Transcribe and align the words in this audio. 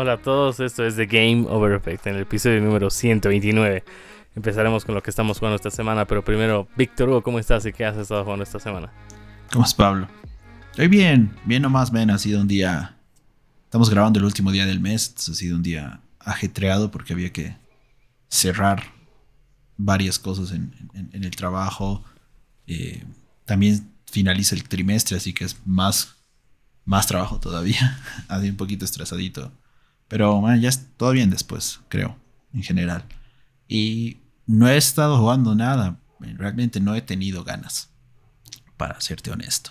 Hola 0.00 0.12
a 0.12 0.22
todos, 0.22 0.60
esto 0.60 0.86
es 0.86 0.94
The 0.94 1.06
Game 1.06 1.44
Over 1.48 1.72
Effect 1.72 2.06
en 2.06 2.14
el 2.14 2.22
episodio 2.22 2.60
número 2.60 2.88
129. 2.88 3.82
Empezaremos 4.36 4.84
con 4.84 4.94
lo 4.94 5.02
que 5.02 5.10
estamos 5.10 5.40
jugando 5.40 5.56
esta 5.56 5.72
semana, 5.72 6.06
pero 6.06 6.24
primero, 6.24 6.68
Víctor 6.76 7.08
Hugo, 7.08 7.24
¿cómo 7.24 7.40
estás 7.40 7.66
y 7.66 7.72
qué 7.72 7.84
has 7.84 7.96
estado 7.96 8.22
jugando 8.22 8.44
esta 8.44 8.60
semana? 8.60 8.92
¿Cómo 9.52 9.64
es 9.64 9.74
Pablo? 9.74 10.06
Estoy 10.70 10.86
bien, 10.86 11.36
bien 11.44 11.62
nomás, 11.62 11.90
ven, 11.90 12.10
ha 12.10 12.18
sido 12.18 12.40
un 12.40 12.46
día... 12.46 12.96
Estamos 13.64 13.90
grabando 13.90 14.20
el 14.20 14.24
último 14.24 14.52
día 14.52 14.66
del 14.66 14.78
mes, 14.78 15.12
ha 15.28 15.34
sido 15.34 15.56
un 15.56 15.64
día 15.64 16.00
ajetreado 16.20 16.92
porque 16.92 17.12
había 17.12 17.32
que 17.32 17.56
cerrar 18.28 18.84
varias 19.76 20.20
cosas 20.20 20.52
en, 20.52 20.72
el 21.12 21.34
trabajo. 21.34 22.04
Eh, 22.68 23.02
también 23.44 23.90
finaliza 24.08 24.54
el 24.54 24.62
trimestre, 24.62 25.16
así 25.16 25.32
que 25.32 25.42
es 25.42 25.56
más, 25.66 26.14
más 26.84 27.08
trabajo 27.08 27.40
todavía. 27.40 27.98
ha 28.28 28.38
sido 28.38 28.52
un 28.52 28.56
poquito 28.56 28.84
estresadito. 28.84 29.50
Pero 30.08 30.40
bueno, 30.40 30.56
ya 30.56 30.70
es 30.70 30.88
todo 30.96 31.12
bien 31.12 31.30
después, 31.30 31.80
creo, 31.88 32.16
en 32.54 32.62
general. 32.62 33.04
Y 33.68 34.18
no 34.46 34.66
he 34.68 34.76
estado 34.76 35.18
jugando 35.18 35.54
nada. 35.54 36.00
Realmente 36.18 36.80
no 36.80 36.94
he 36.94 37.02
tenido 37.02 37.44
ganas, 37.44 37.90
para 38.76 39.00
serte 39.00 39.30
honesto. 39.30 39.70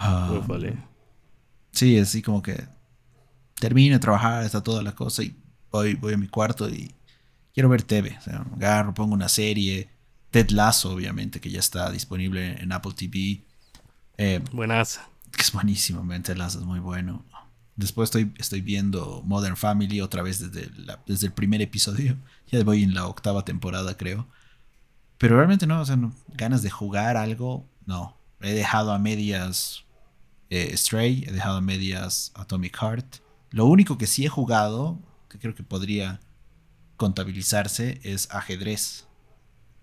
Um, 0.00 0.42
sí, 1.70 1.98
así 1.98 2.22
como 2.22 2.42
que 2.42 2.66
termino 3.60 3.94
de 3.94 4.00
trabajar, 4.00 4.44
está 4.44 4.62
toda 4.62 4.82
la 4.82 4.92
cosa 4.92 5.22
y 5.22 5.36
voy, 5.70 5.94
voy 5.94 6.14
a 6.14 6.16
mi 6.16 6.28
cuarto 6.28 6.68
y 6.68 6.94
quiero 7.52 7.68
ver 7.68 7.82
TV. 7.82 8.16
O 8.18 8.20
sea, 8.20 8.44
agarro, 8.56 8.94
pongo 8.94 9.14
una 9.14 9.28
serie. 9.28 9.88
Ted 10.30 10.50
Lasso, 10.50 10.90
obviamente, 10.90 11.40
que 11.40 11.50
ya 11.50 11.60
está 11.60 11.90
disponible 11.90 12.60
en 12.60 12.72
Apple 12.72 12.92
TV. 12.96 13.44
Eh, 14.16 14.40
Buenas. 14.52 15.00
Es 15.38 15.52
buenísimo, 15.52 16.06
Ted 16.22 16.36
Lasso 16.36 16.58
es 16.58 16.64
muy 16.64 16.80
bueno. 16.80 17.24
Después 17.76 18.08
estoy, 18.08 18.32
estoy 18.38 18.60
viendo 18.60 19.22
Modern 19.24 19.56
Family 19.56 20.00
otra 20.00 20.22
vez 20.22 20.38
desde, 20.38 20.70
desde 21.06 21.26
el 21.26 21.32
primer 21.32 21.62
episodio. 21.62 22.16
Ya 22.52 22.62
voy 22.62 22.84
en 22.84 22.94
la 22.94 23.06
octava 23.06 23.44
temporada, 23.44 23.96
creo. 23.96 24.28
Pero 25.18 25.36
realmente 25.36 25.66
no, 25.66 25.80
o 25.80 25.84
sea, 25.84 25.98
ganas 26.28 26.62
de 26.62 26.70
jugar 26.70 27.16
algo, 27.16 27.66
no. 27.86 28.16
He 28.42 28.52
dejado 28.52 28.92
a 28.92 28.98
medias 28.98 29.84
eh, 30.50 30.76
Stray, 30.76 31.24
he 31.26 31.32
dejado 31.32 31.56
a 31.56 31.60
medias 31.62 32.30
Atomic 32.34 32.76
Heart. 32.76 33.16
Lo 33.50 33.64
único 33.64 33.96
que 33.96 34.06
sí 34.06 34.26
he 34.26 34.28
jugado, 34.28 35.00
que 35.28 35.38
creo 35.38 35.54
que 35.54 35.62
podría 35.64 36.20
contabilizarse, 36.96 37.98
es 38.04 38.30
ajedrez. 38.30 39.06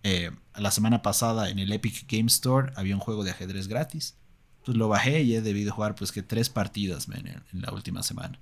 Eh, 0.03 0.31
la 0.55 0.71
semana 0.71 1.01
pasada 1.01 1.49
en 1.49 1.59
el 1.59 1.71
Epic 1.71 2.05
Game 2.07 2.27
Store 2.27 2.71
había 2.75 2.95
un 2.95 3.01
juego 3.01 3.23
de 3.23 3.31
ajedrez 3.31 3.67
gratis 3.67 4.15
pues 4.65 4.77
lo 4.77 4.87
bajé 4.87 5.21
y 5.21 5.35
he 5.35 5.41
debido 5.41 5.73
jugar 5.73 5.95
pues 5.95 6.11
que 6.11 6.21
tres 6.21 6.49
partidas 6.49 7.07
en, 7.09 7.61
la 7.61 7.71
última 7.71 8.03
semana. 8.03 8.39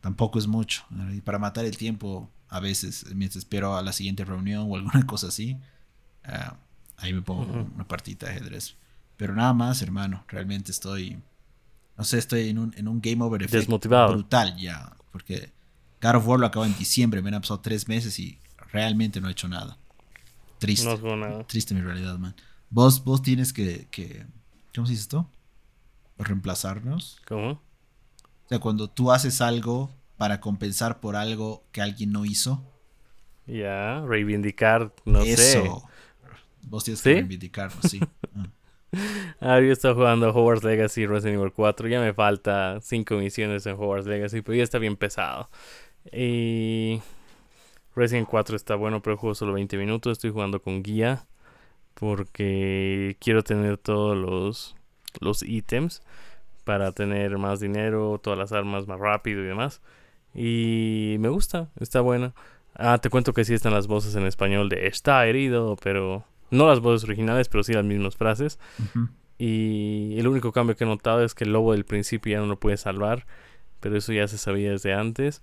tampoco 0.00 0.38
es 0.38 0.46
mucho. 0.46 0.84
Y 1.12 1.20
para 1.20 1.38
matar 1.38 1.64
el 1.64 1.76
tiempo, 1.76 2.30
a 2.48 2.60
veces, 2.60 3.06
mientras 3.14 3.44
espero 3.44 3.76
a 3.76 3.82
la 3.82 3.92
siguiente 3.92 4.24
reunión 4.24 4.66
o 4.68 4.76
alguna 4.76 5.06
cosa 5.06 5.28
así, 5.28 5.58
ah, 6.24 6.56
ahí 6.96 7.12
me 7.12 7.22
pongo 7.22 7.42
una 7.74 7.86
partita 7.86 8.26
de 8.26 8.32
ajedrez. 8.32 8.76
Pero 9.16 9.34
nada 9.34 9.52
más, 9.52 9.82
hermano, 9.82 10.24
realmente 10.28 10.72
estoy, 10.72 11.18
no 11.96 12.04
sé, 12.04 12.18
estoy 12.18 12.48
en 12.48 12.58
un, 12.58 12.74
en 12.76 12.88
un 12.88 13.00
game 13.00 13.22
over 13.22 13.42
effect 13.42 13.68
brutal 13.68 14.56
ya. 14.56 14.96
Porque 15.12 15.52
God 16.00 16.16
of 16.16 16.26
War 16.26 16.40
lo 16.40 16.46
acabó 16.46 16.64
en 16.64 16.76
diciembre, 16.76 17.20
me 17.20 17.30
han 17.30 17.42
pasado 17.42 17.60
tres 17.60 17.86
meses 17.86 18.18
y 18.18 18.38
realmente 18.72 19.20
no 19.20 19.28
he 19.28 19.32
hecho 19.32 19.48
nada. 19.48 19.76
Triste. 20.58 20.86
No 20.86 21.44
Triste 21.44 21.74
mi 21.74 21.82
realidad, 21.82 22.18
man. 22.18 22.34
Vos, 22.70 23.04
vos 23.04 23.20
tienes 23.20 23.52
que 23.52 23.86
¿Cómo 24.74 24.86
se 24.86 24.92
dice 24.92 25.02
esto? 25.02 25.28
Reemplazarnos. 26.18 27.20
¿Cómo? 27.26 27.50
O 27.52 28.48
sea, 28.48 28.58
cuando 28.58 28.88
tú 28.88 29.12
haces 29.12 29.40
algo 29.40 29.90
para 30.16 30.40
compensar 30.40 31.00
por 31.00 31.16
algo 31.16 31.64
que 31.72 31.82
alguien 31.82 32.12
no 32.12 32.24
hizo. 32.24 32.62
Ya, 33.46 34.00
reivindicar, 34.06 34.94
no 35.04 35.22
Eso. 35.22 35.82
Vos 36.62 36.84
tienes 36.84 37.02
que 37.02 37.14
reivindicarnos, 37.14 37.84
sí. 37.90 38.00
Ah. 39.40 39.58
yo 39.58 39.72
estoy 39.72 39.94
jugando 39.94 40.28
Hogwarts 40.28 40.64
Legacy 40.64 41.06
Resident 41.06 41.40
Evil 41.40 41.50
4. 41.50 41.88
Ya 41.88 41.98
me 42.00 42.12
falta 42.12 42.78
5 42.82 43.14
misiones 43.16 43.64
en 43.64 43.72
Hogwarts 43.72 44.06
Legacy, 44.06 44.42
pero 44.42 44.56
ya 44.56 44.62
está 44.62 44.78
bien 44.78 44.96
pesado. 44.96 45.48
Y 46.12 47.00
Resident 47.96 48.28
4 48.28 48.54
está 48.54 48.74
bueno, 48.74 49.02
pero 49.02 49.16
juego 49.16 49.34
solo 49.34 49.54
20 49.54 49.78
minutos. 49.78 50.12
Estoy 50.12 50.30
jugando 50.30 50.60
con 50.60 50.82
guía 50.82 51.24
porque 51.94 53.16
quiero 53.20 53.42
tener 53.42 53.78
todos 53.78 54.16
los, 54.16 54.76
los 55.20 55.42
ítems 55.42 56.02
para 56.64 56.92
tener 56.92 57.38
más 57.38 57.60
dinero, 57.60 58.20
todas 58.22 58.38
las 58.38 58.52
armas 58.52 58.86
más 58.86 59.00
rápido 59.00 59.42
y 59.42 59.46
demás. 59.46 59.80
Y 60.34 61.16
me 61.18 61.28
gusta, 61.28 61.70
está 61.80 62.00
bueno. 62.00 62.34
Ah, 62.74 62.98
te 62.98 63.10
cuento 63.10 63.32
que 63.34 63.44
sí 63.44 63.54
están 63.54 63.74
las 63.74 63.86
voces 63.86 64.14
en 64.14 64.26
español 64.26 64.68
de 64.68 64.86
está 64.86 65.26
herido, 65.26 65.76
pero 65.82 66.24
no 66.50 66.68
las 66.68 66.80
voces 66.80 67.04
originales, 67.04 67.48
pero 67.48 67.62
sí 67.62 67.72
las 67.72 67.84
mismas 67.84 68.16
frases. 68.16 68.58
Y 69.38 70.18
el 70.18 70.28
único 70.28 70.52
cambio 70.52 70.76
que 70.76 70.84
he 70.84 70.86
notado 70.86 71.24
es 71.24 71.34
que 71.34 71.44
el 71.44 71.52
lobo 71.52 71.72
del 71.72 71.84
principio 71.84 72.32
ya 72.32 72.40
no 72.40 72.46
lo 72.46 72.60
puede 72.60 72.76
salvar, 72.76 73.26
pero 73.80 73.96
eso 73.96 74.12
ya 74.12 74.28
se 74.28 74.38
sabía 74.38 74.70
desde 74.70 74.94
antes. 74.94 75.42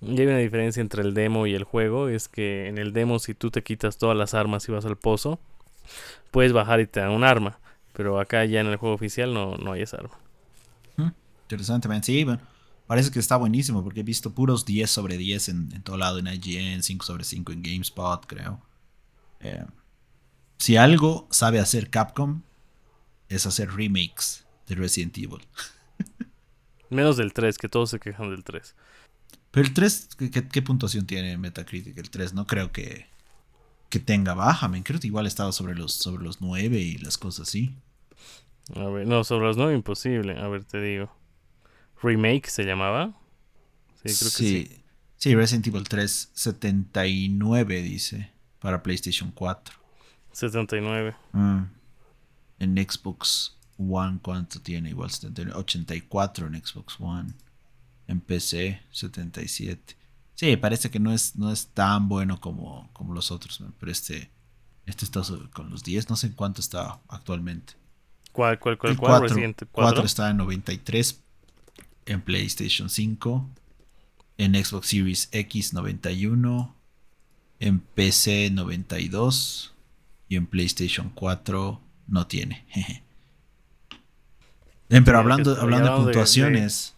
Y 0.00 0.20
hay 0.20 0.26
una 0.26 0.38
diferencia 0.38 0.80
entre 0.80 1.02
el 1.02 1.14
demo 1.14 1.46
y 1.46 1.54
el 1.54 1.64
juego, 1.64 2.08
es 2.08 2.28
que 2.28 2.68
en 2.68 2.78
el 2.78 2.92
demo 2.92 3.18
si 3.18 3.34
tú 3.34 3.50
te 3.50 3.62
quitas 3.62 3.98
todas 3.98 4.16
las 4.16 4.34
armas 4.34 4.68
y 4.68 4.72
vas 4.72 4.84
al 4.84 4.96
pozo, 4.96 5.38
puedes 6.30 6.52
bajar 6.52 6.80
y 6.80 6.86
te 6.86 7.00
dan 7.00 7.10
un 7.10 7.24
arma. 7.24 7.58
Pero 7.92 8.18
acá 8.18 8.44
ya 8.44 8.60
en 8.60 8.66
el 8.66 8.76
juego 8.76 8.94
oficial 8.94 9.32
no, 9.32 9.56
no 9.56 9.72
hay 9.72 9.82
esa 9.82 9.98
arma. 9.98 10.18
Hmm, 10.96 11.10
interesantemente, 11.44 12.06
sí, 12.06 12.24
bueno, 12.24 12.40
parece 12.86 13.10
que 13.10 13.20
está 13.20 13.36
buenísimo 13.36 13.82
porque 13.84 14.00
he 14.00 14.04
visto 14.04 14.34
puros 14.34 14.64
10 14.64 14.90
sobre 14.90 15.16
10 15.16 15.48
en, 15.48 15.82
todo 15.82 15.96
lado 15.96 16.18
en 16.18 16.26
IGN, 16.26 16.82
5 16.82 17.04
sobre 17.04 17.24
5 17.24 17.52
en 17.52 17.62
GameSpot, 17.62 18.26
creo. 18.26 18.60
Eh, 19.40 19.64
si 20.58 20.76
algo 20.76 21.28
sabe 21.30 21.60
hacer 21.60 21.90
Capcom 21.90 22.42
es 23.28 23.46
hacer 23.46 23.72
remakes 23.72 24.44
de 24.66 24.74
Resident 24.74 25.16
Evil. 25.18 25.46
Menos 26.90 27.16
del 27.16 27.32
3, 27.32 27.58
que 27.58 27.68
todos 27.68 27.90
se 27.90 28.00
quejan 28.00 28.30
del 28.30 28.44
3. 28.44 28.74
Pero 29.50 29.66
el 29.66 29.74
3, 29.74 30.08
¿qué, 30.18 30.48
qué 30.48 30.62
puntuación 30.62 31.06
tiene 31.06 31.36
Metacritic? 31.38 31.96
El 31.96 32.10
3 32.10 32.34
no 32.34 32.46
creo 32.46 32.72
que 32.72 33.06
que 33.94 34.00
tenga 34.00 34.34
baja, 34.34 34.66
me 34.66 34.82
creo 34.82 34.98
que 34.98 35.06
igual 35.06 35.24
estaba 35.24 35.52
sobre 35.52 35.76
los, 35.76 35.92
sobre 35.92 36.24
los 36.24 36.40
9 36.40 36.80
y 36.80 36.98
las 36.98 37.16
cosas 37.16 37.46
así. 37.46 37.76
A 38.74 38.86
ver, 38.86 39.06
no, 39.06 39.22
sobre 39.22 39.46
los 39.46 39.56
9 39.56 39.72
imposible, 39.72 40.36
a 40.36 40.48
ver, 40.48 40.64
te 40.64 40.82
digo. 40.82 41.16
Remake 42.02 42.48
se 42.48 42.64
llamaba. 42.64 43.14
Sí, 44.04 44.18
creo 44.18 44.30
que 44.32 44.36
sí. 44.36 44.80
Sí, 45.16 45.34
Resident 45.36 45.68
Evil 45.68 45.84
3, 45.84 46.30
79 46.34 47.82
dice, 47.82 48.32
para 48.58 48.82
PlayStation 48.82 49.30
4. 49.30 49.76
79. 50.32 51.14
Mm. 51.30 51.62
En 52.58 52.76
Xbox 52.76 53.56
One, 53.78 54.18
¿cuánto 54.20 54.60
tiene? 54.60 54.90
Igual 54.90 55.12
84 55.54 56.48
en 56.48 56.64
Xbox 56.66 56.96
One. 56.98 57.32
En 58.08 58.20
PC, 58.20 58.82
77. 58.90 59.96
Sí, 60.34 60.56
parece 60.56 60.90
que 60.90 60.98
no 60.98 61.12
es, 61.12 61.36
no 61.36 61.52
es 61.52 61.68
tan 61.68 62.08
bueno 62.08 62.40
como, 62.40 62.90
como 62.92 63.14
los 63.14 63.30
otros, 63.30 63.62
pero 63.78 63.92
este, 63.92 64.30
este 64.86 65.04
está 65.04 65.22
con 65.52 65.70
los 65.70 65.84
10, 65.84 66.10
no 66.10 66.16
sé 66.16 66.28
en 66.28 66.32
cuánto 66.32 66.60
está 66.60 67.00
actualmente. 67.08 67.74
¿Cuál, 68.32 68.58
cuál, 68.58 68.76
cuál, 68.76 68.92
el 68.92 68.98
cuál? 68.98 69.20
4, 69.20 69.68
4 69.70 70.04
está 70.04 70.30
en 70.30 70.38
93, 70.38 71.20
en 72.06 72.20
PlayStation 72.20 72.90
5, 72.90 73.48
en 74.38 74.64
Xbox 74.64 74.88
Series 74.88 75.28
X 75.30 75.72
91, 75.72 76.74
en 77.60 77.78
PC 77.78 78.50
92 78.50 79.72
y 80.28 80.36
en 80.36 80.46
PlayStation 80.46 81.10
4 81.14 81.80
no 82.08 82.26
tiene. 82.26 82.64
pero 84.88 85.18
hablando, 85.18 85.56
hablando 85.60 85.98
de 85.98 86.04
puntuaciones, 86.04 86.96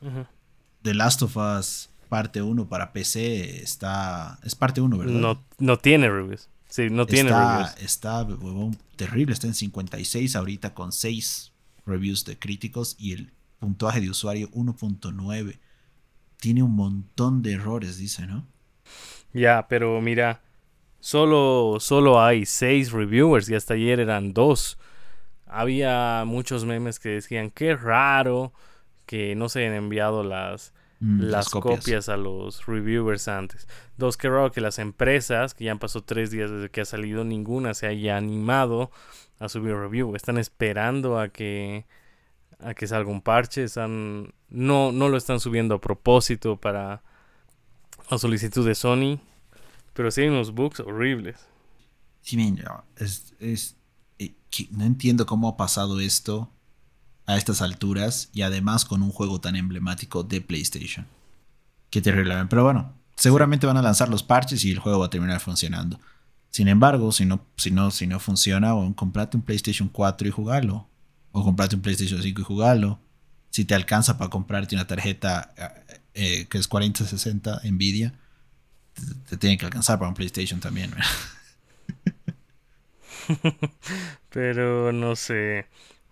The 0.81 0.95
Last 0.95 1.21
of 1.21 1.37
Us 1.37 1.91
parte 2.07 2.43
1 2.43 2.69
para 2.69 2.93
PC 2.93 3.63
está. 3.63 4.39
Es 4.43 4.55
parte 4.55 4.81
1, 4.81 4.99
¿verdad? 4.99 5.13
No, 5.13 5.45
no 5.59 5.79
tiene 5.79 6.09
reviews. 6.09 6.49
Sí, 6.69 6.89
no 6.91 7.07
tiene 7.07 7.31
está, 7.31 7.75
Está 7.81 8.27
terrible, 8.97 9.33
está 9.33 9.47
en 9.47 9.55
56 9.55 10.37
ahorita 10.37 10.75
con 10.75 10.93
6 10.93 11.53
reviews 11.87 12.25
de 12.25 12.39
críticos 12.39 12.97
y 12.99 13.13
el 13.13 13.33
puntuaje 13.59 14.01
de 14.01 14.11
usuario 14.11 14.51
1.9. 14.51 15.59
Tiene 16.39 16.63
un 16.63 16.75
montón 16.75 17.43
de 17.43 17.53
errores, 17.53 17.99
dice, 17.99 18.27
¿no? 18.27 18.47
Ya, 19.33 19.67
pero 19.69 20.01
mira, 20.01 20.43
solo, 21.01 21.77
solo 21.81 22.23
hay 22.23 22.47
6 22.47 22.93
reviewers 22.93 23.49
y 23.49 23.55
hasta 23.55 23.75
ayer 23.75 24.01
eran 24.01 24.33
2. 24.33 24.79
Había 25.47 26.25
muchos 26.27 26.65
memes 26.65 26.99
que 26.99 27.11
decían, 27.11 27.51
qué 27.51 27.77
raro 27.77 28.53
que 29.07 29.35
no 29.37 29.49
se 29.49 29.61
hayan 29.61 29.75
enviado 29.75 30.25
las, 30.25 30.75
Mm, 31.01 31.21
las, 31.23 31.51
copias. 31.51 32.09
a 32.09 32.17
los 32.17 32.67
reviewers 32.67 33.29
antes. 33.29 33.69
Dos, 33.97 34.17
que 34.17 34.29
raro 34.29 34.51
que 34.51 34.61
las 34.61 34.79
empresas, 34.79 35.55
que 35.55 35.65
ya 35.65 35.73
han 35.73 35.79
pasado 35.79 36.05
tres 36.05 36.31
días 36.31 36.51
desde 36.51 36.71
que 36.71 36.81
ha 36.81 36.85
salido, 36.85 37.25
ninguna 37.25 37.75
se 37.75 37.87
haya 37.87 38.17
animado 38.17 38.91
a 39.39 39.49
subir 39.49 39.75
review. 39.75 40.17
Están 40.17 40.39
esperando 40.39 41.19
a 41.19 41.29
que 41.29 41.87
a 42.61 42.75
que 42.75 42.87
salga 42.87 43.11
un 43.11 43.21
parche. 43.21 43.65
Están, 43.65 44.33
no, 44.49 44.93
no 44.93 45.09
lo 45.09 45.17
están 45.17 45.41
subiendo 45.41 45.75
a 45.75 45.81
propósito 45.81 46.57
para 46.57 47.03
la 48.11 48.19
solicitud 48.19 48.67
de 48.67 48.75
Sony. 48.75 49.21
Pero 49.93 50.11
sí 50.11 50.23
hay 50.23 50.29
unos 50.29 50.53
bugs 50.53 50.81
horribles. 50.81 51.47
Sí, 52.23 52.37
es 53.39 53.77
eh, 54.19 54.35
no 54.71 54.85
entiendo 54.85 55.27
cómo 55.27 55.49
ha 55.49 55.57
pasado 55.57 56.01
esto 56.01 56.51
a 57.27 57.37
estas 57.37 57.61
alturas 57.61 58.31
y 58.33 58.43
además 58.43 58.85
con 58.85 59.03
un 59.03 59.11
juego 59.11 59.41
tan 59.41 59.57
emblemático 59.57 60.23
de 60.23 60.41
PlayStation. 60.41 61.07
Qué 61.91 62.01
terrible. 62.01 62.35
Pero 62.49 62.65
bueno, 62.65 62.95
seguramente 63.17 63.67
van 63.67 63.77
a 63.77 63.83
lanzar 63.83 64.09
los 64.09 64.23
parches 64.23 64.65
y 64.65 64.73
el 64.73 64.79
juego 64.79 65.01
va 65.01 65.07
a 65.07 65.11
terminar 65.11 65.41
funcionando. 65.41 66.01
Sin 66.51 66.69
embargo, 66.69 67.13
si 67.13 67.27
no, 67.27 67.45
si 67.57 67.71
no, 67.71 67.91
si 67.91 68.07
no 68.07 68.19
funciona, 68.21 68.75
o 68.75 68.95
comprate 68.95 69.37
un 69.37 69.43
PlayStation 69.43 69.89
4 69.89 70.29
y 70.29 70.31
jugarlo. 70.31 70.89
O 71.33 71.45
comprate 71.45 71.77
un 71.77 71.83
PlayStation 71.83 72.23
5 72.23 72.41
y 72.41 72.45
jugarlo. 72.45 72.99
Si 73.51 73.65
te 73.65 73.75
alcanza 73.75 74.17
para 74.17 74.31
comprarte 74.31 74.75
una 74.75 74.87
tarjeta 74.87 75.53
eh, 75.57 76.01
eh, 76.15 76.47
que 76.49 76.59
es 76.59 76.69
4060 76.69 77.61
Nvidia, 77.65 78.15
te, 78.95 79.03
te, 79.29 79.37
tiene 79.37 79.59
que 79.59 79.67
alcanzar 79.67 79.99
para 79.99 80.09
un 80.09 80.15
PlayStation 80.15 80.61
también. 80.61 80.95
Pero 84.31 84.93
no 84.93 85.17
sé. 85.17 85.67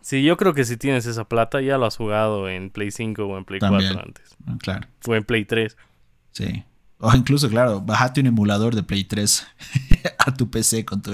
Sí, 0.05 0.23
yo 0.23 0.37
creo 0.37 0.53
que 0.53 0.67
si 0.67 0.77
tienes 0.77 1.07
esa 1.07 1.25
plata 1.25 1.63
ya 1.63 1.79
lo 1.79 1.87
has 1.87 1.97
jugado 1.97 2.47
en 2.47 2.69
Play 2.69 2.91
5 2.91 3.25
o 3.25 3.39
en 3.39 3.47
Play 3.47 3.59
4 3.59 3.79
antes. 3.99 4.37
Ah, 4.47 4.59
claro. 4.59 4.87
O 5.07 5.15
en 5.15 5.25
Play 5.25 5.47
3. 5.47 5.79
Sí. 6.33 6.63
O 6.99 7.15
incluso, 7.17 7.49
claro, 7.49 7.81
bajate 7.81 8.21
un 8.21 8.27
emulador 8.27 8.75
de 8.75 8.83
Play 8.83 9.05
3 9.05 9.47
a 10.19 10.35
tu 10.35 10.51
PC 10.51 10.85
con 10.85 11.01
tu, 11.01 11.13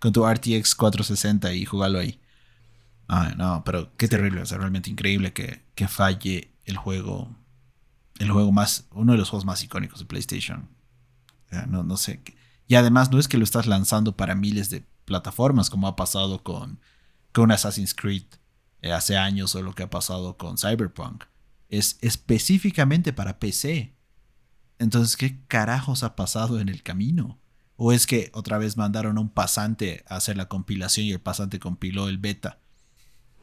con 0.00 0.12
tu 0.12 0.28
RTX 0.28 0.74
460 0.74 1.54
y 1.54 1.64
jugalo 1.66 2.00
ahí. 2.00 2.18
Ay, 3.06 3.34
no, 3.36 3.62
pero 3.64 3.96
qué 3.96 4.08
terrible. 4.08 4.40
O 4.40 4.46
sea, 4.46 4.58
realmente 4.58 4.90
increíble 4.90 5.32
que, 5.32 5.62
que 5.76 5.86
falle 5.86 6.50
el 6.64 6.78
juego. 6.78 7.30
El 8.18 8.32
juego 8.32 8.50
más. 8.50 8.88
Uno 8.90 9.12
de 9.12 9.18
los 9.18 9.30
juegos 9.30 9.44
más 9.44 9.62
icónicos 9.62 10.00
de 10.00 10.06
PlayStation. 10.06 10.68
no, 11.68 11.84
no 11.84 11.96
sé. 11.96 12.20
Y 12.66 12.74
además 12.74 13.12
no 13.12 13.20
es 13.20 13.28
que 13.28 13.38
lo 13.38 13.44
estás 13.44 13.68
lanzando 13.68 14.16
para 14.16 14.34
miles 14.34 14.68
de 14.68 14.82
plataformas, 15.04 15.70
como 15.70 15.86
ha 15.86 15.94
pasado 15.94 16.42
con, 16.42 16.80
con 17.36 17.52
Assassin's 17.52 17.92
Creed 17.92 18.24
eh, 18.80 18.92
hace 18.92 19.18
años 19.18 19.54
o 19.54 19.60
lo 19.60 19.74
que 19.74 19.82
ha 19.82 19.90
pasado 19.90 20.38
con 20.38 20.56
Cyberpunk. 20.56 21.24
Es 21.68 21.98
específicamente 22.00 23.12
para 23.12 23.38
PC. 23.38 23.94
Entonces, 24.78 25.18
¿qué 25.18 25.44
carajos 25.46 26.02
ha 26.02 26.16
pasado 26.16 26.60
en 26.60 26.70
el 26.70 26.82
camino? 26.82 27.38
¿O 27.76 27.92
es 27.92 28.06
que 28.06 28.30
otra 28.32 28.56
vez 28.56 28.78
mandaron 28.78 29.18
a 29.18 29.20
un 29.20 29.28
pasante 29.28 30.02
a 30.08 30.16
hacer 30.16 30.38
la 30.38 30.48
compilación 30.48 31.04
y 31.04 31.12
el 31.12 31.20
pasante 31.20 31.58
compiló 31.58 32.08
el 32.08 32.16
beta? 32.16 32.58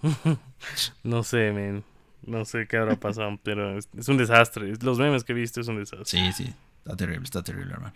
no 1.04 1.22
sé, 1.22 1.52
men. 1.52 1.84
No 2.26 2.46
sé 2.46 2.66
qué 2.68 2.78
habrá 2.78 3.00
pasado, 3.00 3.40
pero 3.44 3.78
es, 3.78 4.10
un 4.10 4.18
desastre. 4.18 4.74
Los 4.82 4.98
memes 4.98 5.24
que 5.24 5.34
he 5.34 5.36
visto 5.36 5.62
es 5.62 5.68
un 5.68 5.78
desastre. 5.78 6.06
Sí, 6.08 6.32
sí. 6.34 6.52
Está 6.80 6.96
terrible, 6.96 7.26
está 7.26 7.44
terrible, 7.44 7.74
hermano. 7.74 7.94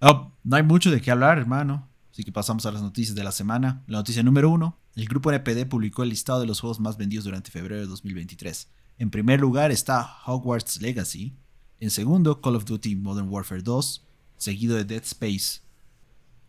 Oh, 0.00 0.32
no 0.42 0.56
hay 0.56 0.64
mucho 0.64 0.90
de 0.90 1.00
qué 1.00 1.12
hablar, 1.12 1.38
hermano. 1.38 1.88
Así 2.10 2.24
que 2.24 2.32
pasamos 2.32 2.66
a 2.66 2.72
las 2.72 2.82
noticias 2.82 3.14
de 3.14 3.22
la 3.22 3.30
semana. 3.30 3.84
La 3.86 3.98
noticia 3.98 4.24
número 4.24 4.50
uno. 4.50 4.76
El 4.96 5.06
grupo 5.06 5.30
NPD 5.30 5.68
publicó 5.68 6.02
el 6.02 6.08
listado 6.08 6.40
de 6.40 6.46
los 6.46 6.60
juegos 6.60 6.80
más 6.80 6.96
vendidos 6.96 7.26
durante 7.26 7.50
febrero 7.50 7.82
de 7.82 7.86
2023. 7.86 8.68
En 8.98 9.10
primer 9.10 9.40
lugar 9.40 9.70
está 9.70 10.16
Hogwarts 10.24 10.80
Legacy. 10.80 11.36
En 11.80 11.90
segundo, 11.90 12.40
Call 12.40 12.56
of 12.56 12.64
Duty 12.64 12.96
Modern 12.96 13.28
Warfare 13.28 13.60
2. 13.60 14.06
Seguido 14.38 14.74
de 14.74 14.84
Dead 14.84 15.02
Space, 15.02 15.60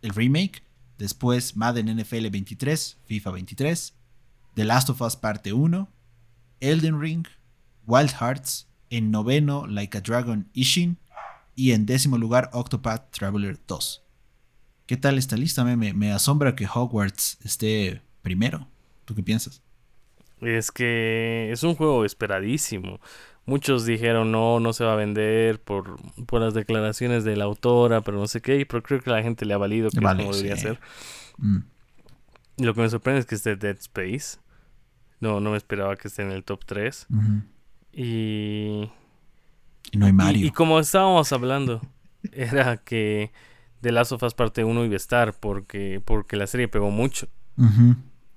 el 0.00 0.14
remake. 0.14 0.62
Después 0.96 1.56
Madden 1.56 1.94
NFL 1.94 2.28
23, 2.30 2.96
FIFA 3.04 3.30
23. 3.32 3.94
The 4.54 4.64
Last 4.64 4.88
of 4.88 5.02
Us 5.02 5.14
Parte 5.14 5.52
1. 5.52 5.86
Elden 6.60 6.98
Ring. 6.98 7.26
Wild 7.86 8.12
Hearts. 8.18 8.66
En 8.88 9.10
noveno, 9.10 9.66
Like 9.66 9.98
a 9.98 10.00
Dragon 10.00 10.48
Ishin. 10.54 10.96
Y 11.54 11.72
en 11.72 11.84
décimo 11.84 12.16
lugar, 12.16 12.48
Octopath 12.54 13.10
Traveler 13.10 13.60
2. 13.66 14.02
¿Qué 14.86 14.96
tal 14.96 15.18
esta 15.18 15.36
lista? 15.36 15.64
Me, 15.64 15.92
me, 15.92 16.12
asombra 16.12 16.56
que 16.56 16.66
Hogwarts 16.66 17.36
esté 17.44 18.00
primero. 18.28 18.68
¿Tú 19.06 19.14
qué 19.14 19.22
piensas? 19.22 19.62
Es 20.42 20.70
que 20.70 21.50
es 21.50 21.62
un 21.62 21.74
juego 21.74 22.04
esperadísimo. 22.04 23.00
Muchos 23.46 23.86
dijeron 23.86 24.30
no, 24.30 24.60
no 24.60 24.74
se 24.74 24.84
va 24.84 24.92
a 24.92 24.96
vender 24.96 25.62
por, 25.62 25.96
por 26.26 26.42
las 26.42 26.52
declaraciones 26.52 27.24
de 27.24 27.36
la 27.36 27.44
autora, 27.44 28.02
pero 28.02 28.18
no 28.18 28.26
sé 28.26 28.42
qué, 28.42 28.66
pero 28.66 28.82
creo 28.82 29.00
que 29.00 29.10
la 29.10 29.22
gente 29.22 29.46
le 29.46 29.54
ha 29.54 29.56
valido 29.56 29.88
que 29.88 30.00
vale, 30.00 30.24
debería 30.24 30.58
ser. 30.58 30.78
Mm. 31.38 31.60
Lo 32.58 32.74
que 32.74 32.82
me 32.82 32.90
sorprende 32.90 33.20
es 33.20 33.26
que 33.26 33.36
esté 33.36 33.56
Dead 33.56 33.78
Space. 33.78 34.38
No, 35.20 35.40
no 35.40 35.52
me 35.52 35.56
esperaba 35.56 35.96
que 35.96 36.08
esté 36.08 36.20
en 36.20 36.30
el 36.30 36.44
top 36.44 36.66
3. 36.66 37.06
Y... 37.92 38.90
Y 39.90 39.96
no 39.96 40.04
hay 40.04 40.12
Mario. 40.12 40.46
y 40.46 40.50
como 40.50 40.78
estábamos 40.80 41.32
hablando, 41.32 41.80
era 42.32 42.76
que 42.76 43.32
de 43.80 43.90
Last 43.90 44.12
of 44.12 44.22
Us 44.22 44.34
parte 44.34 44.64
1 44.64 44.84
iba 44.84 44.92
a 44.92 44.96
estar 44.96 45.32
porque, 45.32 46.02
porque 46.04 46.36
la 46.36 46.46
serie 46.46 46.68
pegó 46.68 46.90
mucho. 46.90 47.26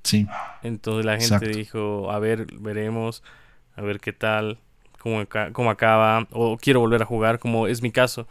Sí. 0.04 0.28
Entonces 0.64 1.06
la 1.06 1.20
gente 1.20 1.50
dijo, 1.50 2.12
a 2.12 2.20
ver, 2.20 2.48
veremos, 2.60 3.24
a 3.76 3.82
ver 3.82 4.00
qué 4.00 4.14
tal, 4.14 4.60
cómo, 5.00 5.24
cómo, 5.54 5.70
acaba, 5.70 6.28
o 6.32 6.58
quiero 6.58 6.80
volver 6.80 7.02
a 7.02 7.06
jugar, 7.06 7.40
como 7.40 7.68
es 7.68 7.82
mi 7.82 7.92
caso. 7.92 8.28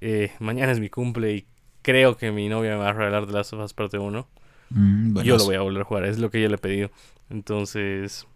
Eh, 0.00 0.32
mañana 0.40 0.72
es 0.72 0.80
mi 0.80 0.90
cumple 0.90 1.34
y 1.34 1.46
creo 1.82 2.16
que 2.16 2.32
mi 2.32 2.48
novia 2.48 2.72
me 2.72 2.78
va 2.78 2.90
a 2.90 2.92
regalar 2.92 3.26
de 3.26 3.32
Last 3.32 3.52
of 3.52 3.64
Us 3.64 3.72
parte 3.72 3.98
1. 3.98 4.28
Mm, 4.70 5.20
yo 5.20 5.38
lo 5.38 5.44
voy 5.44 5.54
a 5.54 5.60
volver 5.60 5.82
a 5.82 5.84
jugar, 5.84 6.04
es 6.04 6.18
lo 6.18 6.30
que 6.30 6.40
yo 6.42 6.48
le 6.48 6.56
he 6.56 6.58
pedido. 6.58 6.90
Entonces, 7.30 8.26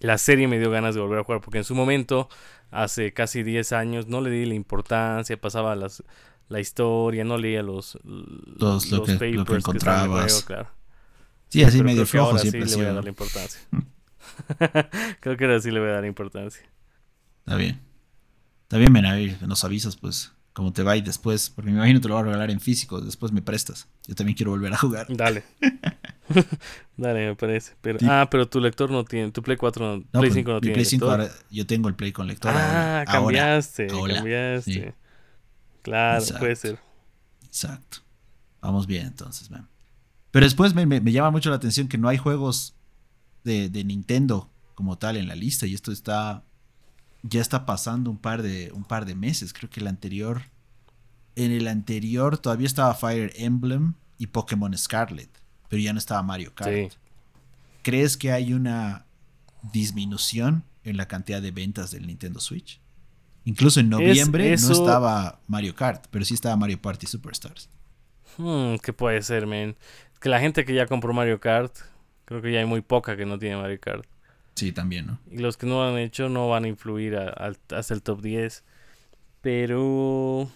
la 0.00 0.18
serie 0.18 0.48
me 0.48 0.58
dio 0.58 0.70
ganas 0.70 0.94
de 0.94 1.00
volver 1.00 1.20
a 1.20 1.24
jugar 1.24 1.40
porque 1.40 1.58
en 1.58 1.64
su 1.64 1.74
momento, 1.74 2.28
hace 2.70 3.12
casi 3.12 3.42
10 3.42 3.72
años, 3.72 4.06
no 4.06 4.20
le 4.20 4.30
di 4.30 4.46
la 4.46 4.54
importancia, 4.54 5.40
pasaba 5.40 5.74
las 5.74 6.02
la 6.48 6.60
historia, 6.60 7.24
no 7.24 7.36
leía 7.36 7.62
los, 7.62 7.98
los, 8.04 8.90
lo, 8.90 9.04
que, 9.04 9.12
encontrabas. 9.12 10.42
claro. 10.44 10.68
Sí, 11.48 11.62
así 11.62 11.82
medio 11.82 12.06
flojo 12.06 12.38
siempre 12.38 12.66
sí 12.66 12.70
le 12.70 12.76
voy 12.76 12.86
a 12.86 12.94
dar 12.94 13.04
la 13.04 13.10
importancia. 13.10 13.60
creo 15.20 15.36
que 15.36 15.44
ahora 15.44 15.60
sí 15.60 15.70
le 15.70 15.80
voy 15.80 15.88
a 15.88 15.92
dar 15.92 16.04
importancia. 16.04 16.62
Está 17.40 17.56
bien. 17.56 17.80
Está 18.62 18.76
bien, 18.76 18.92
ver, 18.92 19.48
nos 19.48 19.64
avisas, 19.64 19.96
pues, 19.96 20.32
cómo 20.52 20.72
te 20.72 20.82
va 20.82 20.94
y 20.96 21.00
después, 21.00 21.48
porque 21.48 21.70
me 21.70 21.78
imagino 21.78 22.00
te 22.00 22.08
lo 22.08 22.14
voy 22.14 22.22
a 22.22 22.26
regalar 22.26 22.50
en 22.50 22.60
físico, 22.60 23.00
después 23.00 23.32
me 23.32 23.40
prestas. 23.40 23.88
Yo 24.06 24.14
también 24.14 24.36
quiero 24.36 24.50
volver 24.50 24.72
a 24.74 24.76
jugar. 24.76 25.06
Dale. 25.08 25.42
Dale, 26.96 27.28
me 27.28 27.36
parece. 27.36 27.74
Pero, 27.80 27.98
Ah, 28.02 28.28
pero 28.30 28.48
tu 28.48 28.60
lector 28.60 28.90
no 28.90 29.04
tiene, 29.04 29.30
tu 29.30 29.42
Play 29.42 29.56
4 29.56 30.04
no, 30.12 30.20
Play 30.20 30.30
5 30.30 30.44
pues, 30.44 30.54
no 30.54 30.60
tiene. 30.60 30.74
Play 30.74 30.84
5 30.84 31.10
ahora, 31.10 31.30
yo 31.50 31.66
tengo 31.66 31.88
el 31.88 31.94
Play 31.94 32.12
con 32.12 32.26
lector. 32.26 32.52
Ah, 32.54 33.04
cambiaste, 33.06 33.86
cambiaste. 33.86 34.94
Claro, 35.82 36.24
puede 36.38 36.56
ser. 36.56 36.78
Exacto. 37.46 37.98
Vamos 38.60 38.86
bien 38.86 39.06
entonces, 39.06 39.50
man. 39.50 39.68
Pero 40.30 40.44
después 40.44 40.74
me, 40.74 40.86
llama 41.12 41.30
mucho 41.30 41.50
la 41.50 41.56
atención 41.56 41.88
que 41.88 41.98
no 41.98 42.08
hay 42.08 42.18
juegos 42.18 42.74
de, 43.44 43.70
Nintendo 43.84 44.50
como 44.74 44.98
tal 44.98 45.16
en 45.16 45.28
la 45.28 45.34
lista. 45.34 45.66
Y 45.66 45.74
esto 45.74 45.92
está. 45.92 46.44
Ya 47.22 47.40
está 47.40 47.66
pasando 47.66 48.10
un 48.10 48.18
par 48.18 48.42
de. 48.42 48.70
un 48.72 48.84
par 48.84 49.06
de 49.06 49.14
meses. 49.14 49.52
Creo 49.52 49.70
que 49.70 49.80
el 49.80 49.86
anterior. 49.86 50.42
En 51.34 51.52
el 51.52 51.68
anterior 51.68 52.38
todavía 52.38 52.66
estaba 52.66 52.94
Fire 52.94 53.32
Emblem 53.36 53.94
y 54.18 54.26
Pokémon 54.26 54.76
Scarlet. 54.76 55.30
Pero 55.68 55.80
ya 55.80 55.92
no 55.92 55.98
estaba 55.98 56.22
Mario 56.22 56.54
Kart. 56.54 56.94
¿Crees 57.82 58.16
que 58.16 58.32
hay 58.32 58.52
una 58.52 59.06
disminución 59.72 60.64
en 60.82 60.96
la 60.96 61.06
cantidad 61.06 61.40
de 61.40 61.52
ventas 61.52 61.90
del 61.90 62.06
Nintendo 62.06 62.40
Switch? 62.40 62.80
Incluso 63.44 63.80
en 63.80 63.88
noviembre 63.88 64.56
no 64.56 64.72
estaba 64.72 65.40
Mario 65.46 65.74
Kart, 65.74 66.06
pero 66.10 66.24
sí 66.24 66.34
estaba 66.34 66.56
Mario 66.56 66.82
Party 66.82 67.06
Superstars. 67.06 67.70
Hmm, 68.38 68.76
¿Qué 68.76 68.92
puede 68.92 69.20
ser, 69.22 69.46
man? 69.46 69.76
Que 70.20 70.28
la 70.28 70.40
gente 70.40 70.64
que 70.64 70.74
ya 70.74 70.86
compró 70.86 71.12
Mario 71.12 71.40
Kart, 71.40 71.76
creo 72.24 72.40
que 72.40 72.52
ya 72.52 72.60
hay 72.60 72.66
muy 72.66 72.80
poca 72.80 73.16
que 73.16 73.26
no 73.26 73.38
tiene 73.38 73.56
Mario 73.56 73.78
Kart. 73.80 74.06
Sí, 74.54 74.72
también, 74.72 75.06
¿no? 75.06 75.18
Y 75.30 75.38
los 75.38 75.56
que 75.56 75.66
no 75.66 75.74
lo 75.74 75.88
han 75.88 75.98
hecho 75.98 76.28
no 76.28 76.48
van 76.48 76.64
a 76.64 76.68
influir 76.68 77.16
hasta 77.16 77.94
el 77.94 78.02
top 78.02 78.22
10. 78.22 78.64
Pero 79.40 80.50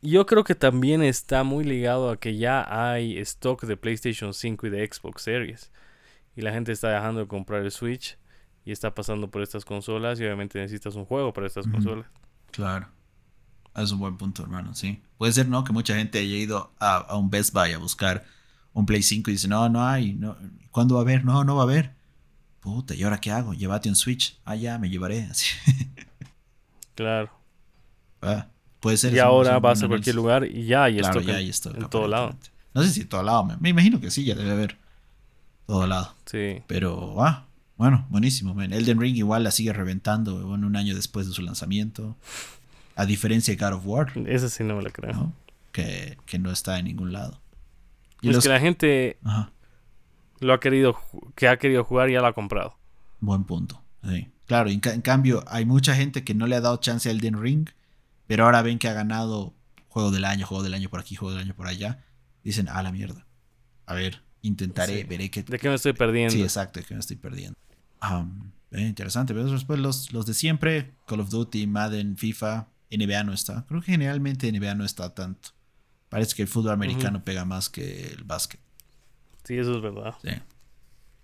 yo 0.00 0.24
creo 0.26 0.44
que 0.44 0.54
también 0.54 1.02
está 1.02 1.42
muy 1.42 1.64
ligado 1.64 2.10
a 2.10 2.18
que 2.18 2.36
ya 2.36 2.66
hay 2.68 3.18
stock 3.18 3.64
de 3.64 3.76
PlayStation 3.76 4.32
5 4.32 4.66
y 4.66 4.70
de 4.70 4.86
Xbox 4.90 5.22
Series. 5.22 5.70
Y 6.34 6.42
la 6.42 6.52
gente 6.52 6.72
está 6.72 6.90
dejando 6.90 7.20
de 7.20 7.26
comprar 7.26 7.62
el 7.62 7.70
Switch 7.70 8.16
y 8.64 8.72
está 8.72 8.94
pasando 8.94 9.30
por 9.30 9.42
estas 9.42 9.64
consolas 9.64 10.18
y 10.20 10.24
obviamente 10.24 10.58
necesitas 10.58 10.94
un 10.94 11.04
juego 11.04 11.32
para 11.32 11.46
estas 11.46 11.66
consolas. 11.66 12.06
Claro. 12.52 12.88
Es 13.82 13.92
un 13.92 13.98
buen 13.98 14.16
punto, 14.16 14.42
hermano, 14.42 14.74
sí. 14.74 15.00
Puede 15.18 15.32
ser, 15.32 15.48
¿no? 15.48 15.64
Que 15.64 15.72
mucha 15.72 15.94
gente 15.94 16.18
haya 16.18 16.36
ido 16.36 16.72
a, 16.78 17.16
un 17.16 17.30
Best 17.30 17.52
Buy 17.52 17.72
a 17.72 17.78
buscar 17.78 18.24
un 18.72 18.86
Play 18.86 19.02
5 19.02 19.30
y 19.30 19.34
dice, 19.34 19.48
no, 19.48 19.68
no 19.68 19.86
hay, 19.86 20.14
no, 20.14 20.36
¿cuándo 20.70 20.94
va 20.94 21.00
a 21.00 21.04
haber? 21.04 21.24
No, 21.24 21.44
no 21.44 21.56
va 21.56 21.62
a 21.62 21.64
haber. 21.64 21.94
Puta, 22.60 22.94
¿y 22.94 23.02
ahora 23.02 23.20
qué 23.20 23.30
hago? 23.30 23.54
Llévate 23.54 23.88
un 23.88 23.96
Switch. 23.96 24.38
Ah, 24.44 24.54
ya, 24.54 24.78
me 24.78 24.90
llevaré. 24.90 25.24
Así. 25.24 25.46
Claro. 26.94 27.30
Ah, 28.20 28.48
puede 28.78 28.98
ser. 28.98 29.14
Y 29.14 29.18
ahora 29.20 29.58
vas 29.58 29.82
a 29.82 29.88
cualquier 29.88 30.16
lugar 30.16 30.44
y 30.44 30.66
ya 30.66 30.84
hay 30.84 30.98
claro, 30.98 31.20
esto 31.20 31.32
ya 31.32 31.38
hay 31.38 31.48
esto 31.48 31.74
en 31.74 31.88
todo 31.88 32.06
lado. 32.06 32.36
No 32.74 32.82
sé 32.82 32.90
si 32.90 33.00
en 33.00 33.08
todo 33.08 33.22
lado, 33.22 33.44
me, 33.44 33.56
me, 33.56 33.70
imagino 33.70 34.00
que 34.00 34.10
sí, 34.10 34.22
ya 34.22 34.34
debe 34.34 34.50
haber 34.50 34.76
todo 35.66 35.86
lado. 35.86 36.14
Sí. 36.26 36.62
Pero, 36.66 37.22
ah, 37.24 37.46
Bueno, 37.76 38.06
buenísimo, 38.10 38.54
man. 38.54 38.74
Elden 38.74 39.00
Ring 39.00 39.16
igual 39.16 39.44
la 39.44 39.50
sigue 39.50 39.72
reventando, 39.72 40.46
bueno, 40.46 40.66
un 40.66 40.76
año 40.76 40.94
después 40.94 41.26
de 41.26 41.32
su 41.32 41.40
lanzamiento. 41.40 42.18
A 42.96 43.06
diferencia 43.06 43.54
de 43.54 43.64
God 43.64 43.74
of 43.74 43.86
War. 43.86 44.12
Esa 44.26 44.48
sí 44.48 44.64
no 44.64 44.76
me 44.76 44.82
la 44.82 44.90
creo. 44.90 45.12
¿no? 45.12 45.32
Que, 45.72 46.18
que 46.26 46.38
no 46.38 46.50
está 46.50 46.78
en 46.78 46.86
ningún 46.86 47.12
lado. 47.12 47.40
Y 48.20 48.28
es 48.28 48.34
los... 48.34 48.44
que 48.44 48.50
la 48.50 48.60
gente 48.60 49.18
Ajá. 49.24 49.52
lo 50.40 50.52
ha 50.52 50.60
querido, 50.60 50.98
que 51.34 51.48
ha 51.48 51.58
querido 51.58 51.84
jugar 51.84 52.10
y 52.10 52.14
ya 52.14 52.20
lo 52.20 52.26
ha 52.26 52.32
comprado. 52.34 52.76
Buen 53.20 53.44
punto. 53.44 53.82
Sí. 54.06 54.28
Claro, 54.46 54.68
en, 54.68 54.80
en, 54.84 55.00
cambio, 55.00 55.44
hay 55.46 55.64
mucha 55.64 55.94
gente 55.94 56.24
que 56.24 56.34
no 56.34 56.46
le 56.46 56.56
ha 56.56 56.60
dado 56.60 56.76
chance 56.78 57.08
a 57.08 57.12
Elden 57.12 57.40
Ring, 57.40 57.68
pero 58.26 58.44
ahora 58.44 58.62
ven 58.62 58.78
que 58.78 58.88
ha 58.88 58.92
ganado 58.92 59.54
juego 59.88 60.10
del 60.10 60.24
año, 60.24 60.46
juego 60.46 60.62
del 60.62 60.74
año 60.74 60.88
por 60.88 61.00
aquí, 61.00 61.14
juego 61.14 61.34
del 61.34 61.44
año 61.44 61.54
por 61.54 61.66
allá. 61.66 62.04
Dicen, 62.42 62.68
a 62.68 62.82
la 62.82 62.90
mierda. 62.90 63.26
A 63.86 63.94
ver, 63.94 64.22
intentaré, 64.42 64.98
Sí. 64.98 65.04
veré 65.04 65.30
que. 65.30 65.42
¿De 65.42 65.58
qué 65.58 65.68
me 65.68 65.74
estoy 65.74 65.92
perdiendo? 65.92 66.32
Sí, 66.32 66.42
exacto, 66.42 66.80
de 66.80 66.86
qué 66.86 66.94
me 66.94 67.00
estoy 67.00 67.16
perdiendo. 67.16 67.56
Um, 68.02 68.50
eh, 68.70 68.82
interesante, 68.82 69.34
pero 69.34 69.50
después 69.50 69.78
los, 69.78 70.12
los 70.12 70.26
de 70.26 70.34
siempre, 70.34 70.94
Call 71.06 71.20
of 71.20 71.30
Duty, 71.30 71.66
Madden, 71.66 72.16
FIFA, 72.16 72.68
NBA 72.90 73.24
no 73.24 73.32
está. 73.32 73.64
Creo 73.66 73.80
que 73.80 73.92
generalmente 73.92 74.50
NBA 74.50 74.74
no 74.74 74.84
está 74.84 75.14
tanto. 75.14 75.50
Parece 76.08 76.34
que 76.34 76.42
el 76.42 76.48
fútbol 76.48 76.72
americano 76.72 77.22
pega 77.24 77.44
más 77.44 77.68
que 77.68 78.08
el 78.08 78.24
básquet. 78.24 78.60
Sí, 79.44 79.56
eso 79.56 79.76
es 79.76 79.82
verdad. 79.82 80.14
Sí. 80.22 80.30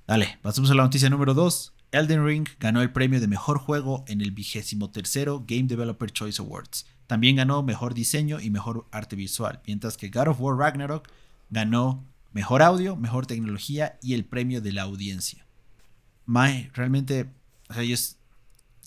Dale, 0.07 0.39
pasemos 0.43 0.71
a 0.71 0.75
la 0.75 0.85
noticia 0.85 1.11
número 1.11 1.35
2. 1.35 1.73
Elden 1.93 2.25
Ring 2.25 2.49
ganó 2.61 2.83
el 2.83 2.93
premio 2.93 3.21
de 3.21 3.27
mejor 3.27 3.59
juego 3.59 4.05
en 4.07 4.21
el 4.21 4.31
vigésimo 4.31 4.91
tercero 4.91 5.45
Game 5.47 5.65
Developer 5.65 6.11
Choice 6.11 6.41
Awards. 6.41 6.87
También 7.07 7.37
ganó 7.37 7.63
mejor 7.63 7.95
diseño 7.95 8.41
y 8.41 8.51
mejor 8.51 8.87
arte 8.91 9.17
visual, 9.17 9.61
mientras 9.67 9.97
que 9.97 10.09
God 10.09 10.29
of 10.29 10.41
War 10.41 10.57
Ragnarok 10.57 11.09
ganó 11.51 12.05
mejor 12.33 12.63
audio, 12.63 12.97
mejor 12.97 13.27
tecnología 13.27 13.99
y 14.03 14.15
el 14.15 14.25
premio 14.25 14.61
de 14.61 14.73
la 14.73 14.83
audiencia. 14.83 15.47
Mae, 16.27 16.71
realmente, 16.75 17.31
o 17.69 17.75
sea, 17.75 17.83
yo 17.85 17.95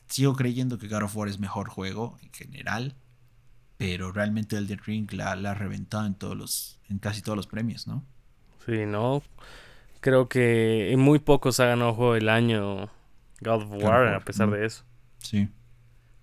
sigo 0.10 0.36
creyendo 0.36 0.78
que 0.78 0.88
God 0.88 1.04
of 1.04 1.16
War 1.16 1.30
es 1.30 1.40
mejor 1.40 1.70
juego 1.70 2.18
en 2.22 2.32
general, 2.34 2.96
pero 3.78 4.12
realmente 4.12 4.58
Elden 4.58 4.80
Ring 4.86 5.12
la, 5.14 5.36
la 5.36 5.52
ha 5.52 5.54
reventado 5.54 6.06
en 6.06 6.16
todos 6.16 6.36
los, 6.36 6.80
en 6.90 7.00
casi 7.00 7.22
todos 7.22 7.38
los 7.38 7.48
premios, 7.48 7.88
¿no? 7.88 8.04
Sí, 8.66 8.86
no. 8.86 9.24
Creo 10.02 10.30
que 10.30 10.92
en 10.92 11.00
muy 11.00 11.20
pocos 11.20 11.60
ha 11.60 11.66
ganado 11.66 11.94
juego 11.94 12.14
del 12.14 12.30
año 12.30 12.90
God 13.42 13.64
of 13.64 13.72
of 13.72 13.84
War, 13.84 14.08
a 14.14 14.20
pesar 14.20 14.48
mm. 14.48 14.52
de 14.52 14.66
eso. 14.66 14.84
Sí. 15.20 15.50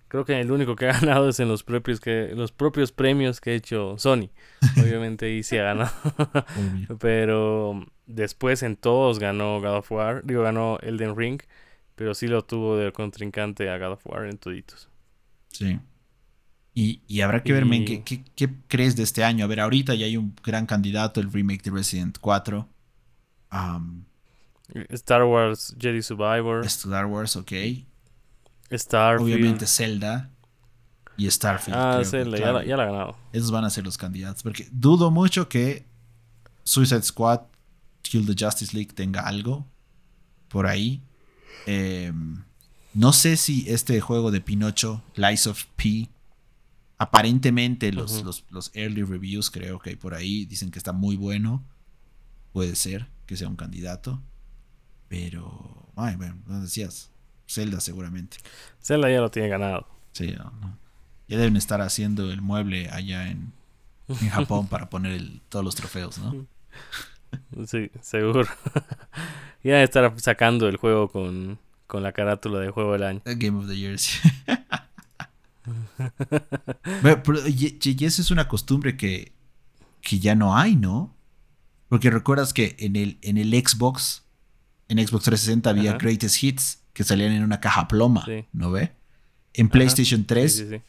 Creo 0.07 0.23
que 0.23 0.39
el 0.39 0.51
único 0.51 0.75
que 0.75 0.87
ha 0.87 0.93
ganado 0.99 1.29
es 1.29 1.39
en 1.39 1.47
los 1.47 1.63
propios 1.63 1.99
que 1.99 2.31
los 2.35 2.51
propios 2.51 2.91
premios 2.91 3.41
que 3.41 3.51
ha 3.51 3.53
hecho 3.53 3.97
Sony. 3.97 4.29
Obviamente 4.81 5.25
ahí 5.25 5.43
sí 5.43 5.57
ha 5.57 5.63
ganado. 5.63 5.91
Pero 6.99 7.85
después 8.05 8.63
en 8.63 8.75
todos 8.75 9.19
ganó 9.19 9.59
God 9.59 9.77
of 9.77 9.91
War. 9.91 10.21
Digo, 10.25 10.43
ganó 10.43 10.79
Elden 10.81 11.15
Ring. 11.15 11.41
Pero 11.97 12.13
sí 12.13 12.27
lo 12.27 12.43
tuvo 12.43 12.77
de 12.77 12.93
contrincante 12.93 13.69
a 13.69 13.77
God 13.79 13.93
of 13.93 14.05
War 14.05 14.25
en 14.27 14.37
toditos. 14.37 14.87
Sí. 15.51 15.79
Y, 16.75 17.01
y 17.07 17.21
habrá 17.21 17.41
que 17.41 17.51
ver, 17.53 17.65
men, 17.65 17.81
Y- 17.81 17.85
¿qué, 17.85 18.03
qué, 18.03 18.23
qué 18.35 18.53
crees 18.67 18.95
de 18.95 19.01
este 19.01 19.23
año? 19.23 19.43
A 19.43 19.47
ver, 19.47 19.59
ahorita 19.59 19.95
ya 19.95 20.05
hay 20.05 20.15
un 20.15 20.35
gran 20.43 20.67
candidato, 20.67 21.19
el 21.19 21.33
remake 21.33 21.63
de 21.63 21.71
Resident 21.71 22.19
4. 22.21 22.69
Um, 23.51 24.03
Star 24.89 25.23
Wars 25.23 25.75
Jedi 25.79 26.03
Survivor. 26.03 26.63
Star 26.67 27.07
Wars, 27.07 27.35
ok. 27.35 27.51
Starfield. 28.71 29.21
Obviamente 29.23 29.65
Zelda 29.65 30.29
y 31.17 31.27
Starfield. 31.31 31.77
Ah, 31.79 32.01
Zelda, 32.05 32.37
ya, 32.37 32.43
claro, 32.43 32.59
la, 32.59 32.65
ya 32.65 32.77
la 32.77 32.83
ha 32.83 32.85
ganado. 32.85 33.17
Esos 33.33 33.49
van 33.49 33.63
a 33.65 33.71
ser 33.71 33.83
los 33.85 33.97
candidatos. 33.97 34.43
Porque 34.43 34.67
dudo 34.71 35.09
mucho 35.09 35.49
que 35.49 35.87
Suicide 36.63 37.01
Squad, 37.01 37.41
Kill 38.03 38.27
the 38.27 38.35
Justice 38.45 38.75
League 38.75 38.93
tenga 38.93 39.21
algo 39.21 39.65
por 40.49 40.67
ahí. 40.67 41.01
Eh, 41.65 42.13
no 42.93 43.13
sé 43.13 43.37
si 43.37 43.69
este 43.69 43.99
juego 44.01 44.31
de 44.31 44.41
Pinocho, 44.41 45.03
Lies 45.15 45.47
of 45.47 45.65
P, 45.75 46.09
aparentemente 46.97 47.91
los, 47.91 48.23
los, 48.23 48.45
los 48.49 48.71
early 48.73 49.03
reviews 49.03 49.51
creo 49.51 49.79
que 49.79 49.91
hay 49.91 49.95
por 49.95 50.13
ahí 50.15 50.45
dicen 50.45 50.71
que 50.71 50.79
está 50.79 50.93
muy 50.93 51.15
bueno. 51.15 51.63
Puede 52.53 52.75
ser 52.75 53.07
que 53.25 53.37
sea 53.37 53.47
un 53.49 53.55
candidato. 53.55 54.21
Pero, 55.09 55.89
ay, 55.95 56.15
bueno, 56.15 56.37
no 56.47 56.61
decías. 56.61 57.11
Zelda 57.47 57.79
seguramente. 57.79 58.37
Zelda 58.81 59.09
ya 59.09 59.21
lo 59.21 59.29
tiene 59.31 59.47
ganado. 59.47 59.87
Sí, 60.11 60.31
no, 60.37 60.51
no. 60.59 60.77
Ya 61.29 61.37
deben 61.37 61.55
estar 61.55 61.81
haciendo 61.81 62.31
el 62.31 62.41
mueble 62.41 62.89
allá 62.89 63.29
en, 63.29 63.53
en 64.07 64.29
Japón 64.29 64.67
para 64.69 64.89
poner 64.89 65.13
el- 65.13 65.41
todos 65.49 65.63
los 65.63 65.75
trofeos, 65.75 66.17
¿no? 66.17 66.45
Sí, 67.67 67.89
seguro. 68.01 68.45
ya 69.63 69.81
estar 69.83 70.13
sacando 70.19 70.67
el 70.67 70.77
juego 70.77 71.09
con, 71.09 71.59
con 71.87 72.03
la 72.03 72.11
carátula 72.11 72.59
de 72.59 72.69
juego 72.69 72.93
del 72.93 73.03
año. 73.03 73.21
Game 73.25 73.57
of 73.57 73.67
the 73.67 73.75
Year. 73.77 73.97
Pero, 77.01 77.23
pero, 77.23 77.39
y, 77.47 77.77
y 77.81 78.05
esa 78.05 78.21
es 78.21 78.31
una 78.31 78.47
costumbre 78.47 78.95
que, 78.95 79.33
que 80.01 80.19
ya 80.19 80.33
no 80.35 80.55
hay, 80.57 80.75
¿no? 80.77 81.13
Porque 81.89 82.09
recuerdas 82.09 82.53
que 82.53 82.75
en 82.79 82.95
el, 82.95 83.17
en 83.21 83.37
el 83.37 83.51
Xbox, 83.51 84.23
en 84.87 84.97
Xbox 85.05 85.25
360 85.25 85.69
había 85.69 85.89
Ajá. 85.91 85.99
Greatest 85.99 86.41
Hits 86.41 86.83
que 86.93 87.03
salían 87.03 87.31
en 87.33 87.43
una 87.43 87.59
caja 87.59 87.87
ploma, 87.87 88.23
Sí. 88.25 88.45
¿no 88.53 88.71
ve? 88.71 88.93
En 89.53 89.67
PlayStation 89.69 90.23
3, 90.25 90.55
Sí, 90.55 90.69
sí, 90.69 90.81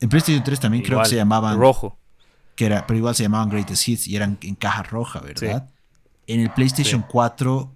en 0.00 0.08
PlayStation 0.08 0.42
3 0.42 0.60
también 0.60 0.82
creo 0.82 0.96
que 0.98 1.00
Igual, 1.00 1.06
se 1.10 1.16
llamaban 1.16 1.58
Rojo. 1.58 1.97
Que 2.58 2.66
era, 2.66 2.88
pero 2.88 2.98
igual 2.98 3.14
se 3.14 3.22
llamaban 3.22 3.50
Greatest 3.50 3.86
Hits 3.86 4.08
y 4.08 4.16
eran 4.16 4.36
en 4.42 4.56
caja 4.56 4.82
roja, 4.82 5.20
¿verdad? 5.20 5.70
En 6.26 6.40
el 6.40 6.50
PlayStation 6.50 7.02
Sí. 7.02 7.06
4 7.08 7.72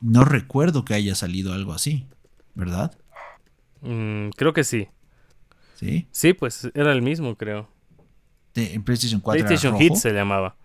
no 0.00 0.24
recuerdo 0.24 0.84
que 0.84 0.94
haya 0.94 1.14
salido 1.14 1.52
algo 1.52 1.72
así, 1.72 2.08
¿verdad? 2.54 2.98
Mm, 3.80 4.30
creo 4.30 4.52
que 4.52 4.64
sí. 4.64 4.88
Sí. 5.76 6.08
Sí, 6.10 6.32
pues 6.32 6.68
era 6.74 6.90
el 6.92 7.00
mismo, 7.00 7.36
creo. 7.36 7.68
De- 8.54 8.74
en 8.74 8.82
PlayStation 8.82 9.20
4 9.20 9.38
PlayStation 9.44 9.74
era 9.76 9.84
rojo. 9.84 9.94
Hits 9.94 10.02
se 10.02 10.12
llamaba. 10.12 10.56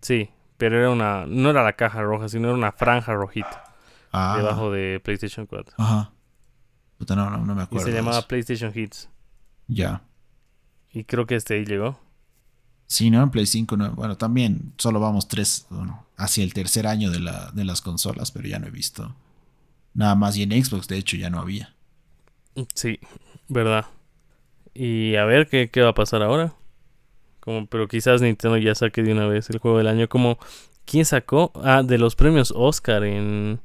Sí, 0.00 0.30
pero 0.56 0.78
era 0.78 0.90
una. 0.90 1.26
No 1.26 1.50
era 1.50 1.64
la 1.64 1.72
caja 1.72 2.00
roja, 2.02 2.28
sino 2.28 2.46
era 2.46 2.56
una 2.56 2.70
franja 2.70 3.12
rojita 3.14 3.64
Ah, 4.12 4.34
debajo 4.38 4.70
de 4.70 5.00
PlayStation 5.02 5.46
4. 5.46 5.74
Ajá. 5.78 6.12
Puta, 6.96 7.16
no, 7.16 7.28
no, 7.28 7.38
no 7.44 7.54
me 7.56 7.62
Y 7.62 7.64
acuerdo. 7.64 7.86
se 7.86 7.92
llamaba. 7.92 8.22
PlayStation 8.22 8.70
Hits. 8.72 9.08
Ya. 9.66 10.02
Y 10.92 11.02
creo 11.04 11.26
que 11.26 11.34
este 11.34 11.54
ahí 11.54 11.64
llegó. 11.64 11.98
Sí, 12.88 13.10
¿no? 13.10 13.22
En 13.22 13.30
Play 13.30 13.46
5, 13.46 13.76
no. 13.76 13.92
bueno, 13.92 14.16
también 14.16 14.74
solo 14.78 15.00
vamos 15.00 15.28
tres, 15.28 15.66
bueno, 15.70 16.06
hacia 16.16 16.44
el 16.44 16.54
tercer 16.54 16.86
año 16.88 17.10
de, 17.10 17.20
la, 17.20 17.52
de 17.52 17.64
las 17.64 17.82
consolas, 17.82 18.32
pero 18.32 18.48
ya 18.48 18.58
no 18.60 18.66
he 18.68 18.70
visto 18.72 19.14
nada 19.94 20.14
más. 20.16 20.36
Y 20.36 20.44
en 20.44 20.52
Xbox, 20.64 20.88
de 20.88 20.98
hecho, 20.98 21.16
ya 21.18 21.30
no 21.30 21.40
había. 21.40 21.74
Sí, 22.74 22.98
verdad. 23.48 23.86
Y 24.74 25.16
a 25.16 25.24
ver 25.24 25.48
qué, 25.48 25.70
qué 25.70 25.82
va 25.82 25.90
a 25.90 25.94
pasar 25.94 26.22
ahora. 26.22 26.54
Como, 27.40 27.66
pero 27.66 27.88
quizás 27.88 28.22
Nintendo 28.22 28.58
ya 28.58 28.74
saque 28.74 29.02
de 29.02 29.12
una 29.12 29.26
vez 29.28 29.50
el 29.50 29.58
juego 29.58 29.78
del 29.78 29.88
año. 29.88 30.08
Como, 30.08 30.38
¿quién 30.86 31.04
sacó? 31.06 31.52
Ah, 31.64 31.82
de 31.84 31.98
los 31.98 32.16
premios 32.16 32.52
Oscar 32.56 33.04
en, 33.04 33.60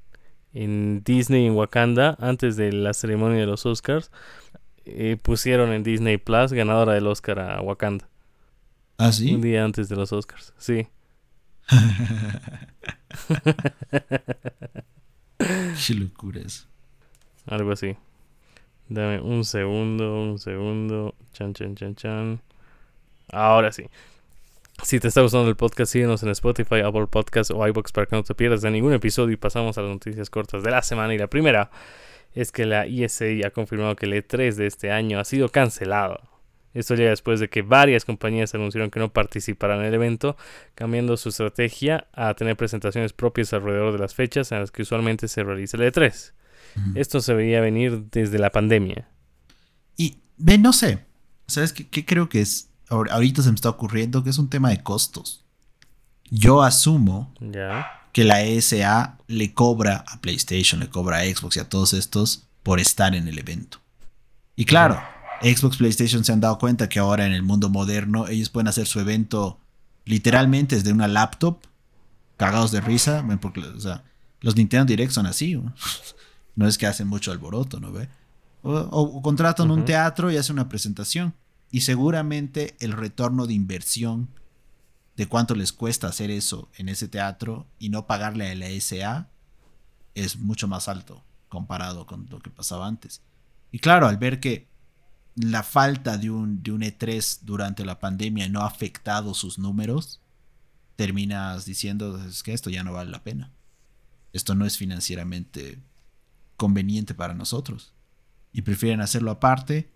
en 0.53 1.03
Disney 1.05 1.47
en 1.47 1.53
Wakanda, 1.55 2.17
antes 2.21 2.57
de 2.57 2.73
la 2.73 2.93
ceremonia 2.93 3.39
de 3.41 3.47
los 3.47 3.65
Oscars. 3.65 4.11
eh, 4.85 5.17
pusieron 5.21 5.71
en 5.73 5.83
Disney 5.83 6.17
Plus 6.17 6.53
ganadora 6.53 6.93
del 6.93 7.07
Oscar 7.07 7.39
a 7.39 7.61
Wakanda. 7.61 8.09
¿Ah, 8.97 9.11
sí? 9.11 9.33
Un 9.33 9.41
día 9.41 9.63
antes 9.63 9.89
de 9.89 9.95
los 9.95 10.13
Oscars. 10.13 10.53
Sí. 10.57 10.87
Qué 15.37 15.93
locura 15.95 16.41
eso. 16.41 16.65
Algo 17.45 17.71
así. 17.71 17.95
Dame 18.89 19.19
un 19.21 19.43
segundo, 19.45 20.21
un 20.21 20.39
segundo. 20.39 21.15
Chan, 21.33 21.53
chan, 21.53 21.75
chan, 21.75 21.95
chan. 21.95 22.41
Ahora 23.31 23.71
sí. 23.71 23.85
Si 24.83 24.99
te 24.99 25.07
está 25.07 25.21
gustando 25.21 25.49
el 25.49 25.55
podcast, 25.55 25.91
síguenos 25.91 26.23
en 26.23 26.29
Spotify, 26.29 26.81
Apple 26.81 27.07
Podcasts 27.07 27.51
o 27.51 27.67
iBox 27.67 27.91
para 27.91 28.07
que 28.07 28.15
no 28.15 28.23
te 28.23 28.35
pierdas 28.35 28.61
de 28.61 28.71
ningún 28.71 28.93
episodio. 28.93 29.33
Y 29.33 29.37
pasamos 29.37 29.77
a 29.77 29.81
las 29.81 29.91
noticias 29.91 30.29
cortas 30.29 30.63
de 30.63 30.71
la 30.71 30.81
semana. 30.81 31.13
Y 31.13 31.17
la 31.17 31.27
primera 31.27 31.69
es 32.33 32.51
que 32.51 32.65
la 32.65 32.87
ISA 32.87 33.25
ha 33.45 33.51
confirmado 33.51 33.95
que 33.95 34.05
el 34.05 34.13
E3 34.13 34.55
de 34.55 34.67
este 34.67 34.91
año 34.91 35.19
ha 35.19 35.25
sido 35.25 35.49
cancelado. 35.49 36.21
Esto 36.73 36.95
llega 36.95 37.11
después 37.11 37.39
de 37.39 37.49
que 37.49 37.61
varias 37.61 38.03
compañías 38.05 38.53
anunciaron 38.55 38.89
que 38.89 38.99
no 38.99 39.11
participarán 39.13 39.79
en 39.81 39.85
el 39.85 39.93
evento, 39.93 40.35
cambiando 40.75 41.15
su 41.17 41.29
estrategia 41.29 42.07
a 42.13 42.33
tener 42.33 42.55
presentaciones 42.57 43.13
propias 43.13 43.53
alrededor 43.53 43.93
de 43.93 43.99
las 43.99 44.15
fechas 44.15 44.51
en 44.51 44.59
las 44.59 44.71
que 44.71 44.81
usualmente 44.81 45.27
se 45.27 45.43
realiza 45.43 45.77
el 45.77 45.83
E3. 45.91 46.33
Ujú. 46.75 46.91
Esto 46.99 47.21
se 47.21 47.33
veía 47.35 47.61
venir 47.61 48.05
desde 48.11 48.39
la 48.39 48.49
pandemia. 48.51 49.07
Y, 49.97 50.17
ve, 50.37 50.57
no 50.57 50.73
sé. 50.73 51.05
¿Sabes 51.47 51.73
qué, 51.73 51.87
qué 51.87 52.05
creo 52.05 52.29
que 52.29 52.41
es? 52.41 52.69
Ahor- 52.89 53.09
Ahorita 53.11 53.41
se 53.43 53.49
me 53.49 53.55
está 53.55 53.69
ocurriendo 53.69 54.23
que 54.23 54.31
es 54.31 54.37
un 54.39 54.49
tema 54.49 54.69
de 54.69 54.81
costos. 54.81 55.45
Yo 56.31 56.63
asumo 56.63 57.31
Ya. 57.39 58.01
que 58.11 58.23
la 58.23 58.41
ESA 58.41 59.19
le 59.27 59.53
cobra 59.53 60.03
a 60.07 60.19
PlayStation, 60.21 60.79
le 60.79 60.89
cobra 60.89 61.17
a 61.19 61.23
Xbox 61.25 61.57
y 61.57 61.59
a 61.59 61.69
todos 61.69 61.93
estos 61.93 62.47
por 62.63 62.79
estar 62.79 63.13
en 63.13 63.27
el 63.27 63.37
evento. 63.37 63.79
Y 64.55 64.65
claro, 64.65 64.99
Xbox, 65.41 65.77
PlayStation 65.77 66.23
se 66.23 66.31
han 66.31 66.39
dado 66.39 66.57
cuenta 66.57 66.89
que 66.89 66.99
ahora 66.99 67.25
en 67.25 67.33
el 67.33 67.43
mundo 67.43 67.69
moderno 67.69 68.27
ellos 68.27 68.49
pueden 68.49 68.67
hacer 68.67 68.87
su 68.87 68.99
evento 68.99 69.59
literalmente 70.05 70.75
desde 70.75 70.91
una 70.91 71.07
laptop, 71.07 71.59
cagados 72.37 72.71
de 72.71 72.81
risa, 72.81 73.25
porque 73.41 73.61
o 73.61 73.79
sea, 73.79 74.03
los 74.41 74.55
Nintendo 74.55 74.85
Direct 74.85 75.11
son 75.11 75.25
así. 75.25 75.55
¿no? 75.55 75.73
No 76.55 76.67
es 76.67 76.77
que 76.77 76.85
hacen 76.85 77.07
mucho 77.07 77.31
alboroto, 77.31 77.79
¿no 77.79 77.91
ve? 77.91 78.09
O, 78.61 79.21
contratan 79.23 79.71
un 79.71 79.85
teatro 79.85 80.31
y 80.31 80.37
hacen 80.37 80.53
una 80.53 80.69
presentación. 80.69 81.33
Y 81.71 81.81
seguramente 81.81 82.75
el 82.79 82.91
retorno 82.91 83.47
de 83.47 83.55
inversión 83.55 84.29
de 85.17 85.25
cuánto 85.25 85.55
les 85.55 85.73
cuesta 85.73 86.07
hacer 86.07 86.29
eso 86.29 86.69
en 86.77 86.89
ese 86.89 87.07
teatro 87.07 87.65
y 87.79 87.89
no 87.89 88.05
pagarle 88.05 88.51
a 88.51 88.55
la 88.55 88.67
SA 88.79 89.29
es 90.13 90.37
mucho 90.37 90.67
más 90.67 90.87
alto 90.87 91.23
comparado 91.49 92.05
con 92.05 92.27
lo 92.29 92.39
que 92.39 92.51
pasaba 92.51 92.87
antes. 92.87 93.21
Y 93.71 93.79
claro, 93.79 94.07
al 94.07 94.17
ver 94.17 94.39
que 94.39 94.67
la 95.35 95.63
falta 95.63 96.17
de 96.17 96.29
un, 96.29 96.61
de 96.61 96.71
un 96.71 96.81
E3 96.81 97.39
durante 97.41 97.85
la 97.85 97.99
pandemia 97.99 98.47
no 98.49 98.61
ha 98.61 98.67
afectado 98.67 99.33
sus 99.33 99.57
números, 99.57 100.21
terminas 100.95 101.65
diciendo 101.65 102.23
es 102.25 102.43
que 102.43 102.53
esto 102.53 102.69
ya 102.69 102.83
no 102.83 102.93
vale 102.93 103.11
la 103.11 103.23
pena. 103.23 103.51
Esto 104.31 104.55
no 104.55 104.65
es 104.65 104.77
financieramente 104.77 105.79
conveniente 106.57 107.13
para 107.13 107.33
nosotros. 107.33 107.93
Y 108.51 108.61
prefieren 108.61 109.01
hacerlo 109.01 109.31
aparte 109.31 109.91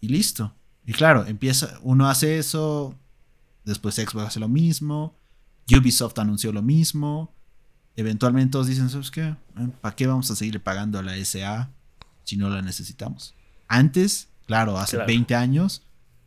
y 0.00 0.08
listo. 0.08 0.54
Y 0.86 0.92
claro, 0.92 1.26
empieza, 1.26 1.78
uno 1.82 2.08
hace 2.08 2.38
eso, 2.38 2.94
después 3.64 3.96
Xbox 3.96 4.26
hace 4.26 4.40
lo 4.40 4.48
mismo, 4.48 5.14
Ubisoft 5.70 6.18
anunció 6.18 6.52
lo 6.52 6.62
mismo, 6.62 7.34
eventualmente 7.96 8.52
todos 8.52 8.68
dicen, 8.68 8.88
¿sabes 8.88 9.10
qué? 9.10 9.34
¿Para 9.80 9.96
qué 9.96 10.06
vamos 10.06 10.30
a 10.30 10.36
seguir 10.36 10.62
pagando 10.62 10.98
a 10.98 11.02
la 11.02 11.16
SA 11.24 11.70
si 12.24 12.36
no 12.36 12.48
la 12.48 12.62
necesitamos? 12.62 13.34
Antes, 13.68 14.28
claro, 14.46 14.78
hace 14.78 14.96
20 14.96 15.34
años 15.34 15.82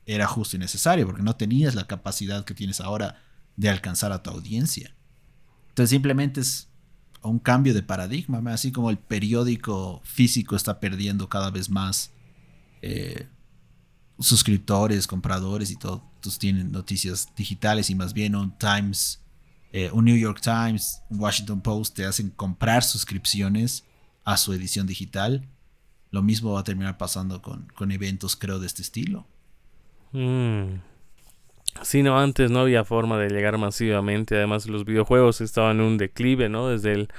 era 0.06 0.28
justo 0.28 0.56
y 0.56 0.60
necesario 0.60 1.06
porque 1.06 1.22
no 1.22 1.36
tenías 1.36 1.76
la 1.76 1.88
capacidad 1.88 2.46
que 2.46 2.54
tienes 2.54 2.82
ahora 2.82 3.22
de 3.56 3.70
alcanzar 3.70 4.12
a 4.12 4.24
tu 4.24 4.30
audiencia. 4.30 4.96
Entonces 5.70 5.90
simplemente 5.92 6.42
es 6.42 6.70
un 7.22 7.40
cambio 7.40 7.74
de 7.74 7.84
paradigma, 7.84 8.42
así 8.52 8.72
como 8.72 8.90
el 8.90 8.98
periódico 8.98 10.02
físico 10.04 10.56
está 10.56 10.80
perdiendo 10.80 11.28
cada 11.30 11.52
vez 11.52 11.70
más 11.70 12.12
eh, 12.82 13.28
suscriptores, 14.20 15.08
compradores 15.08 15.72
y 15.72 15.76
todo. 15.76 16.10
Entonces 16.16 16.40
tienen 16.40 16.72
noticias 16.72 17.28
digitales 17.36 17.90
y 17.90 17.96
más 17.96 18.14
bien 18.14 18.36
un 18.36 18.58
Times, 18.58 19.22
eh, 19.72 19.90
un 19.94 20.06
New 20.06 20.18
York 20.18 20.42
Times, 20.42 21.02
un 21.10 21.20
Washington 21.20 21.62
Post 21.62 21.96
te 21.96 22.06
hacen 22.06 22.30
comprar 22.30 22.84
suscripciones 22.84 23.86
a 24.26 24.38
su 24.38 24.54
edición 24.54 24.88
digital. 24.88 25.48
Lo 26.12 26.22
mismo 26.24 26.54
va 26.54 26.62
a 26.62 26.64
terminar 26.64 26.98
pasando 26.98 27.42
con, 27.42 27.68
con 27.76 27.92
eventos, 27.92 28.36
creo, 28.36 28.60
de 28.60 28.68
este 28.68 28.82
estilo. 28.82 29.28
Mm. 30.12 30.80
Sí, 31.84 32.04
no, 32.04 32.20
antes 32.20 32.52
no 32.52 32.60
había 32.60 32.84
forma 32.84 33.18
de 33.18 33.30
llegar 33.30 33.58
masivamente. 33.58 34.36
Además, 34.36 34.68
los 34.68 34.86
videojuegos 34.86 35.42
estaban 35.42 35.80
en 35.80 35.86
un 35.86 35.98
declive, 35.98 36.50
¿no? 36.50 36.68
Desde 36.68 36.94
el. 36.94 37.10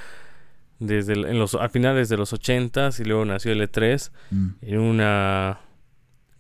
Desde 0.79 1.13
en 1.13 1.39
los, 1.39 1.55
a 1.57 1.69
finales 1.69 2.09
de 2.09 2.17
los 2.17 2.33
80 2.33 2.89
y 3.01 3.05
luego 3.05 3.27
nació 3.27 3.53
el 3.53 3.61
E3 3.61 4.11
mm. 4.31 4.49
en 4.63 4.79
una 4.79 5.61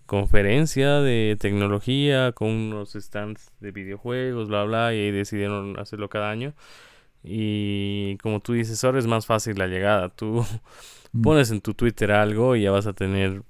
conferencia 0.07 1.01
de 1.01 1.37
tecnología 1.39 2.33
con 2.33 2.49
unos 2.49 2.95
stands 2.95 3.53
de 3.61 3.71
videojuegos, 3.71 4.49
bla, 4.49 4.65
bla, 4.65 4.95
y 4.95 5.11
decidieron 5.11 5.79
hacerlo 5.79 6.09
cada 6.09 6.31
año. 6.31 6.55
Y 7.23 8.17
como 8.19 8.41
tú 8.41 8.55
dices, 8.55 8.83
ahora 8.85 8.99
es 8.99 9.07
más 9.07 9.27
fácil 9.27 9.59
la 9.59 9.67
llegada. 9.67 10.09
Tú 10.09 10.45
mm. 11.13 11.23
pones 11.23 11.51
en 11.51 11.61
tu 11.61 11.75
Twitter 11.75 12.13
algo 12.13 12.57
y 12.57 12.63
ya 12.63 12.71
vas 12.71 12.87
a 12.87 12.93
tener 12.93 13.43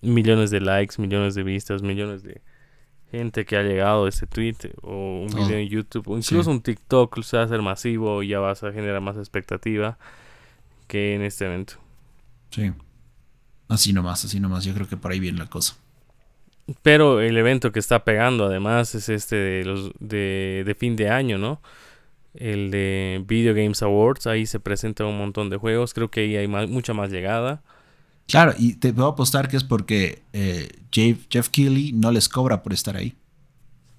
millones 0.00 0.50
de 0.50 0.60
likes, 0.60 1.00
millones 1.00 1.34
de 1.34 1.42
vistas, 1.42 1.82
millones 1.82 2.22
de 2.22 2.40
gente 3.10 3.46
que 3.46 3.56
ha 3.56 3.62
llegado 3.62 4.04
a 4.04 4.08
ese 4.08 4.26
tweet 4.26 4.56
o 4.82 5.22
un 5.22 5.28
video 5.28 5.58
en 5.58 5.68
YouTube 5.68 6.08
o 6.08 6.16
incluso 6.16 6.50
un 6.50 6.60
TikTok 6.60 7.22
se 7.22 7.38
va 7.38 7.42
a 7.42 7.46
hacer 7.46 7.62
masivo 7.62 8.22
y 8.22 8.28
ya 8.28 8.38
vas 8.38 8.62
a 8.62 8.72
generar 8.72 9.00
más 9.00 9.16
expectativa 9.16 9.98
que 10.86 11.14
en 11.14 11.22
este 11.22 11.46
evento. 11.46 11.74
Sí. 12.50 12.72
Así 13.68 13.92
nomás, 13.92 14.24
así 14.24 14.40
nomás. 14.40 14.64
Yo 14.64 14.74
creo 14.74 14.88
que 14.88 14.96
por 14.96 15.12
ahí 15.12 15.20
viene 15.20 15.38
la 15.38 15.46
cosa. 15.46 15.76
Pero 16.82 17.20
el 17.20 17.36
evento 17.36 17.72
que 17.72 17.78
está 17.78 18.04
pegando 18.04 18.46
además 18.46 18.94
es 18.94 19.08
este 19.08 19.36
de 19.36 19.64
los 19.64 19.90
de, 20.00 20.64
de 20.66 20.74
fin 20.74 20.96
de 20.96 21.08
año, 21.08 21.38
¿no? 21.38 21.62
El 22.34 22.70
de 22.70 23.22
Video 23.26 23.54
Games 23.54 23.82
Awards. 23.82 24.26
Ahí 24.26 24.46
se 24.46 24.60
presenta 24.60 25.04
un 25.04 25.18
montón 25.18 25.50
de 25.50 25.56
juegos. 25.56 25.94
Creo 25.94 26.10
que 26.10 26.20
ahí 26.20 26.36
hay 26.36 26.48
mucha 26.48 26.94
más 26.94 27.10
llegada. 27.10 27.62
Claro, 28.26 28.52
y 28.58 28.74
te 28.74 28.92
puedo 28.92 29.08
apostar 29.08 29.48
que 29.48 29.56
es 29.56 29.64
porque 29.64 30.22
eh, 30.32 30.68
Jeff, 30.92 31.26
Jeff 31.30 31.48
Keighley 31.48 31.92
no 31.92 32.12
les 32.12 32.28
cobra 32.28 32.62
por 32.62 32.72
estar 32.72 32.96
ahí. 32.96 33.16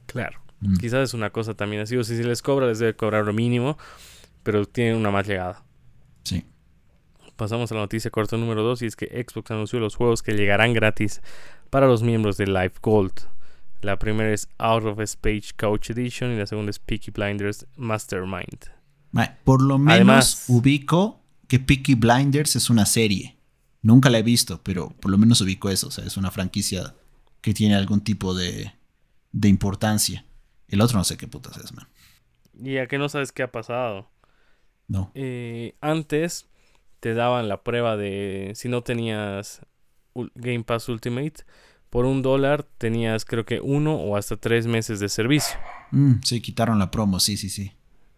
Claro. 0.05 0.39
Mm. 0.61 0.77
Quizás 0.77 1.09
es 1.09 1.13
una 1.13 1.31
cosa 1.31 1.55
también 1.55 1.81
así. 1.81 1.97
O 1.97 2.03
si 2.03 2.21
les 2.23 2.41
cobra, 2.41 2.67
les 2.67 2.79
debe 2.79 2.95
cobrar 2.95 3.25
lo 3.25 3.33
mínimo. 3.33 3.77
Pero 4.43 4.65
tienen 4.65 4.95
una 4.95 5.11
más 5.11 5.27
llegada. 5.27 5.63
Sí 6.23 6.45
pasamos 7.39 7.71
a 7.71 7.75
la 7.75 7.81
noticia 7.81 8.11
corta 8.11 8.37
número 8.37 8.61
2 8.61 8.83
y 8.83 8.85
es 8.85 8.95
que 8.95 9.25
Xbox 9.27 9.49
anunció 9.49 9.79
los 9.79 9.95
juegos 9.95 10.21
que 10.21 10.33
llegarán 10.33 10.73
gratis 10.73 11.21
para 11.71 11.87
los 11.87 12.03
miembros 12.03 12.37
de 12.37 12.45
Life 12.45 12.77
Gold. 12.81 13.13
La 13.81 13.97
primera 13.97 14.33
es 14.33 14.49
Out 14.57 14.83
of 14.83 14.99
Space 14.99 15.49
Couch 15.55 15.89
Edition 15.91 16.31
y 16.31 16.37
la 16.37 16.45
segunda 16.45 16.69
es 16.69 16.79
Peaky 16.79 17.11
Blinders 17.11 17.65
Mastermind. 17.77 18.71
Por 19.43 19.61
lo 19.61 19.77
menos 19.77 20.45
ubico 20.47 21.21
que 21.47 21.59
Peaky 21.59 21.95
Blinders 21.95 22.55
es 22.55 22.69
una 22.69 22.85
serie. 22.85 23.37
Nunca 23.81 24.09
la 24.09 24.19
he 24.19 24.23
visto, 24.23 24.61
pero 24.63 24.89
por 24.89 25.09
lo 25.09 25.17
menos 25.17 25.39
ubico 25.41 25.69
eso. 25.69 25.87
O 25.87 25.91
sea, 25.91 26.05
es 26.05 26.17
una 26.17 26.29
franquicia 26.29 26.93
que 27.41 27.53
tiene 27.53 27.75
algún 27.75 28.01
tipo 28.01 28.35
de, 28.35 28.73
de 29.31 29.47
importancia. 29.47 30.25
El 30.67 30.81
otro 30.81 30.97
no 30.97 31.03
sé 31.03 31.17
qué 31.17 31.27
putas 31.27 31.57
es, 31.57 31.73
man. 31.73 31.87
Y 32.61 32.77
a 32.77 32.87
que 32.87 32.97
no 32.97 33.07
sabes 33.07 33.31
qué 33.31 33.43
ha 33.43 33.51
pasado. 33.51 34.09
No. 34.87 35.11
Eh, 35.15 35.75
antes 35.79 36.47
te 36.99 37.13
daban 37.13 37.47
la 37.47 37.63
prueba 37.63 37.95
de 37.95 38.51
si 38.55 38.67
no 38.67 38.81
tenías 38.83 39.61
Game 40.35 40.63
Pass 40.63 40.89
Ultimate, 40.89 41.45
por 41.89 42.05
un 42.05 42.21
dólar 42.21 42.65
tenías 42.77 43.25
creo 43.25 43.45
que 43.45 43.59
uno 43.61 43.95
o 43.95 44.15
hasta 44.15 44.37
tres 44.37 44.67
meses 44.67 44.99
de 44.99 45.09
servicio. 45.09 45.57
Mm, 45.91 46.15
sí, 46.23 46.41
quitaron 46.41 46.79
la 46.79 46.91
promo, 46.91 47.19
sí, 47.19 47.37
sí, 47.37 47.49
sí. 47.49 47.71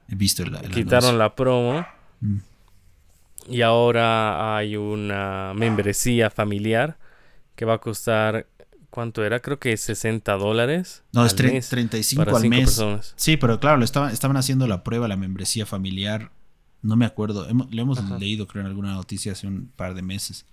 He 0.09 0.15
visto 0.15 0.45
la... 0.45 0.61
Quitaron 0.61 1.17
la 1.17 1.35
promo. 1.35 1.85
Mm. 2.19 2.37
Y 3.49 3.61
ahora 3.61 4.55
hay 4.57 4.75
una 4.75 5.53
membresía 5.55 6.29
familiar 6.29 6.97
que 7.55 7.65
va 7.65 7.75
a 7.75 7.77
costar, 7.79 8.47
¿cuánto 8.89 9.23
era? 9.23 9.39
Creo 9.39 9.59
que 9.59 9.75
60 9.75 10.31
dólares. 10.33 11.03
No, 11.11 11.25
es 11.25 11.35
35 11.35 12.35
al 12.35 12.49
mes. 12.49 12.59
Personas. 12.59 13.13
Sí, 13.15 13.37
pero 13.37 13.59
claro, 13.59 13.77
lo 13.77 13.85
estaban, 13.85 14.11
estaban 14.11 14.37
haciendo 14.37 14.67
la 14.67 14.83
prueba, 14.83 15.07
la 15.07 15.17
membresía 15.17 15.65
familiar 15.65 16.31
no 16.81 16.95
me 16.95 17.05
acuerdo. 17.05 17.47
lo 17.69 17.81
hemos 17.81 18.19
leído, 18.19 18.47
creo, 18.47 18.61
en 18.61 18.67
alguna 18.67 18.93
noticia 18.93 19.33
hace 19.33 19.47
un 19.47 19.71
par 19.75 19.93
de 19.93 20.01
meses. 20.01 20.45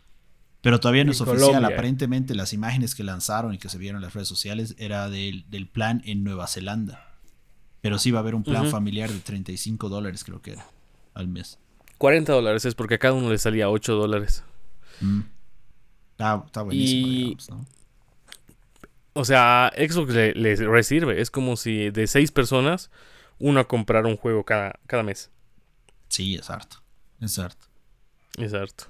Pero 0.61 0.81
todavía 0.81 1.05
no 1.05 1.12
es 1.12 1.21
oficial. 1.21 1.64
Aparentemente, 1.64 2.35
las 2.35 2.53
imágenes 2.53 2.94
que 2.94 3.05
lanzaron 3.05 3.55
y 3.55 3.59
que 3.59 3.68
se 3.68 3.79
vieron 3.79 3.99
en 3.99 4.03
las 4.03 4.14
redes 4.14 4.29
sociales 4.29 4.75
era 4.79 5.09
del, 5.09 5.68
plan 5.73 6.03
en 6.05 6.25
Nueva 6.25 6.47
Zelanda. 6.47 7.16
Pero 7.81 7.99
sí 7.99 8.11
va 8.11 8.18
a 8.18 8.23
haber 8.23 8.35
un 8.35 8.42
plan 8.42 8.68
familiar 8.68 9.11
de 9.11 9.21
35 9.21 9.88
dólares, 9.88 10.25
creo 10.25 10.42
que 10.42 10.53
era, 10.53 10.66
al 11.14 11.29
mes. 11.29 11.59
40 11.99 12.33
dólares 12.33 12.64
es 12.64 12.75
porque 12.75 12.94
a 12.94 12.99
cada 12.99 13.14
uno 13.14 13.31
le 13.31 13.38
salía 13.38 13.71
8 13.71 13.94
dólares. 13.94 14.44
Mm. 15.01 15.21
Está, 16.12 16.62
buenísimo, 16.62 17.64
O 19.12 19.25
sea, 19.25 19.73
Xbox 19.77 20.12
le, 20.12 20.35
le 20.35 20.83
sirve. 20.83 21.21
Es 21.21 21.31
como 21.31 21.57
si 21.57 21.90
de 21.90 22.09
6 22.09 22.33
personas, 22.33 22.90
uno 23.38 23.66
comprara 23.68 24.09
un 24.09 24.16
juego 24.16 24.44
cada, 24.44 24.79
cada 24.87 25.05
mes. 25.05 25.31
Sí, 26.09 26.35
es 26.35 26.51
harto. 26.51 26.83
Es 27.21 27.38
harto. 27.38 27.66
Es 28.37 28.55
harto. 28.55 28.85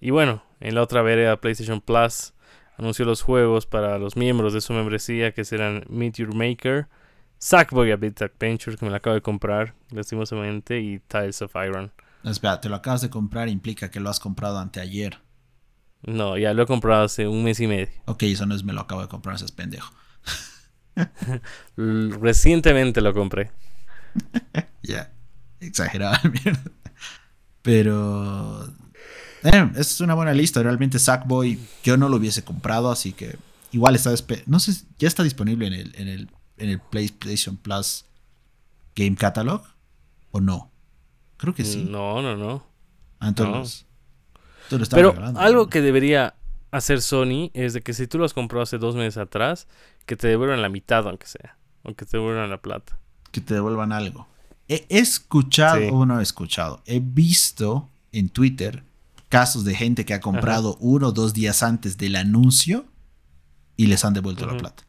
Y 0.00 0.10
bueno, 0.10 0.42
en 0.60 0.74
la 0.74 0.82
otra 0.82 1.02
vereda, 1.02 1.40
PlayStation 1.40 1.80
Plus 1.80 2.32
anunció 2.76 3.04
los 3.04 3.22
juegos 3.22 3.66
para 3.66 3.98
los 3.98 4.16
miembros 4.16 4.52
de 4.52 4.60
su 4.60 4.72
membresía 4.72 5.32
que 5.32 5.44
serán 5.44 5.84
Meteor 5.88 6.34
Maker, 6.34 6.88
Sackboy 7.38 7.90
A 7.90 7.96
Bit 7.96 8.22
Adventure, 8.22 8.76
que 8.76 8.84
me 8.84 8.90
lo 8.90 8.96
acabo 8.96 9.14
de 9.14 9.22
comprar, 9.22 9.74
lastimosamente, 9.90 10.80
y 10.80 11.00
Tiles 11.00 11.42
of 11.42 11.54
Iron. 11.56 11.92
Espera, 12.24 12.60
te 12.60 12.68
lo 12.68 12.76
acabas 12.76 13.00
de 13.00 13.10
comprar 13.10 13.48
implica 13.48 13.90
que 13.90 14.00
lo 14.00 14.10
has 14.10 14.20
comprado 14.20 14.58
anteayer. 14.58 15.18
No, 16.02 16.38
ya 16.38 16.54
lo 16.54 16.62
he 16.62 16.66
comprado 16.66 17.04
hace 17.04 17.26
un 17.26 17.42
mes 17.42 17.58
y 17.60 17.66
medio. 17.66 17.88
Ok, 18.06 18.24
eso 18.24 18.46
no 18.46 18.54
es 18.54 18.64
me 18.64 18.72
lo 18.72 18.80
acabo 18.82 19.02
de 19.02 19.08
comprar, 19.08 19.36
ese 19.36 19.44
es 19.46 19.52
pendejo. 19.52 19.92
Recientemente 21.76 23.00
lo 23.00 23.12
compré. 23.14 23.50
Ya 24.82 25.12
exagerada 25.60 26.20
mierda. 26.24 26.70
Pero 27.62 28.66
eh, 29.44 29.70
es 29.76 30.00
una 30.00 30.14
buena 30.14 30.32
lista. 30.32 30.62
Realmente 30.62 30.98
Sackboy 30.98 31.58
yo 31.82 31.96
no 31.96 32.08
lo 32.08 32.16
hubiese 32.16 32.44
comprado, 32.44 32.90
así 32.90 33.12
que 33.12 33.36
igual 33.72 33.96
está 33.96 34.12
no 34.46 34.60
sé, 34.60 34.72
ya 34.98 35.08
está 35.08 35.22
disponible 35.22 35.66
en 35.66 35.72
el, 35.74 35.94
en 35.96 36.08
el, 36.08 36.30
en 36.56 36.70
el 36.70 36.80
PlayStation 36.80 37.56
Plus 37.56 38.04
Game 38.94 39.16
Catalog 39.16 39.62
o 40.30 40.40
no. 40.40 40.70
Creo 41.36 41.54
que 41.54 41.64
sí. 41.64 41.86
No, 41.88 42.20
no, 42.20 42.36
no. 42.36 42.66
Ah, 43.20 43.28
entonces, 43.28 43.86
Pero 44.90 45.14
algo 45.36 45.68
que 45.68 45.80
debería 45.80 46.34
hacer 46.70 47.00
Sony 47.00 47.50
es 47.54 47.72
de 47.72 47.80
que 47.80 47.94
si 47.94 48.06
tú 48.06 48.18
lo 48.18 48.24
has 48.24 48.34
comprado 48.34 48.62
hace 48.62 48.78
dos 48.78 48.94
meses 48.94 49.18
atrás, 49.18 49.66
que 50.06 50.16
te 50.16 50.28
devuelvan 50.28 50.62
la 50.62 50.68
mitad, 50.68 51.06
aunque 51.06 51.26
sea. 51.26 51.56
Aunque 51.84 52.04
te 52.04 52.16
devuelvan 52.16 52.50
la 52.50 52.60
plata. 52.60 52.98
Que 53.30 53.40
te 53.40 53.54
devuelvan 53.54 53.92
algo. 53.92 54.26
He 54.68 54.86
escuchado, 54.90 55.80
o 55.92 56.04
no 56.04 56.20
he 56.20 56.22
escuchado, 56.22 56.82
he 56.84 57.00
visto 57.00 57.88
en 58.12 58.28
Twitter 58.28 58.84
casos 59.28 59.64
de 59.64 59.74
gente 59.74 60.04
que 60.04 60.14
ha 60.14 60.20
comprado 60.20 60.76
uno 60.80 61.08
o 61.08 61.12
dos 61.12 61.34
días 61.34 61.62
antes 61.62 61.96
del 61.98 62.16
anuncio 62.16 62.86
y 63.76 63.86
les 63.86 64.04
han 64.04 64.14
devuelto 64.14 64.46
la 64.46 64.56
plata. 64.56 64.84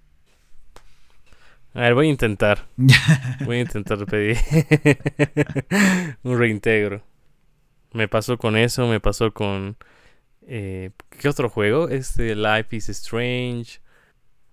A 1.74 1.82
ver, 1.82 1.94
voy 1.94 2.08
a 2.08 2.10
intentar. 2.10 2.68
Voy 3.46 3.58
a 3.58 3.62
intentar 3.62 4.04
pedir 4.08 4.38
un 6.24 6.38
reintegro. 6.38 7.04
Me 7.94 8.08
pasó 8.08 8.38
con 8.38 8.58
eso, 8.58 8.88
me 8.88 9.00
pasó 9.00 9.34
con... 9.34 9.78
eh, 10.48 10.92
¿Qué 11.10 11.30
otro 11.30 11.50
juego? 11.50 11.88
Este 11.90 12.36
Life 12.36 12.76
is 12.76 12.90
Strange. 12.90 13.82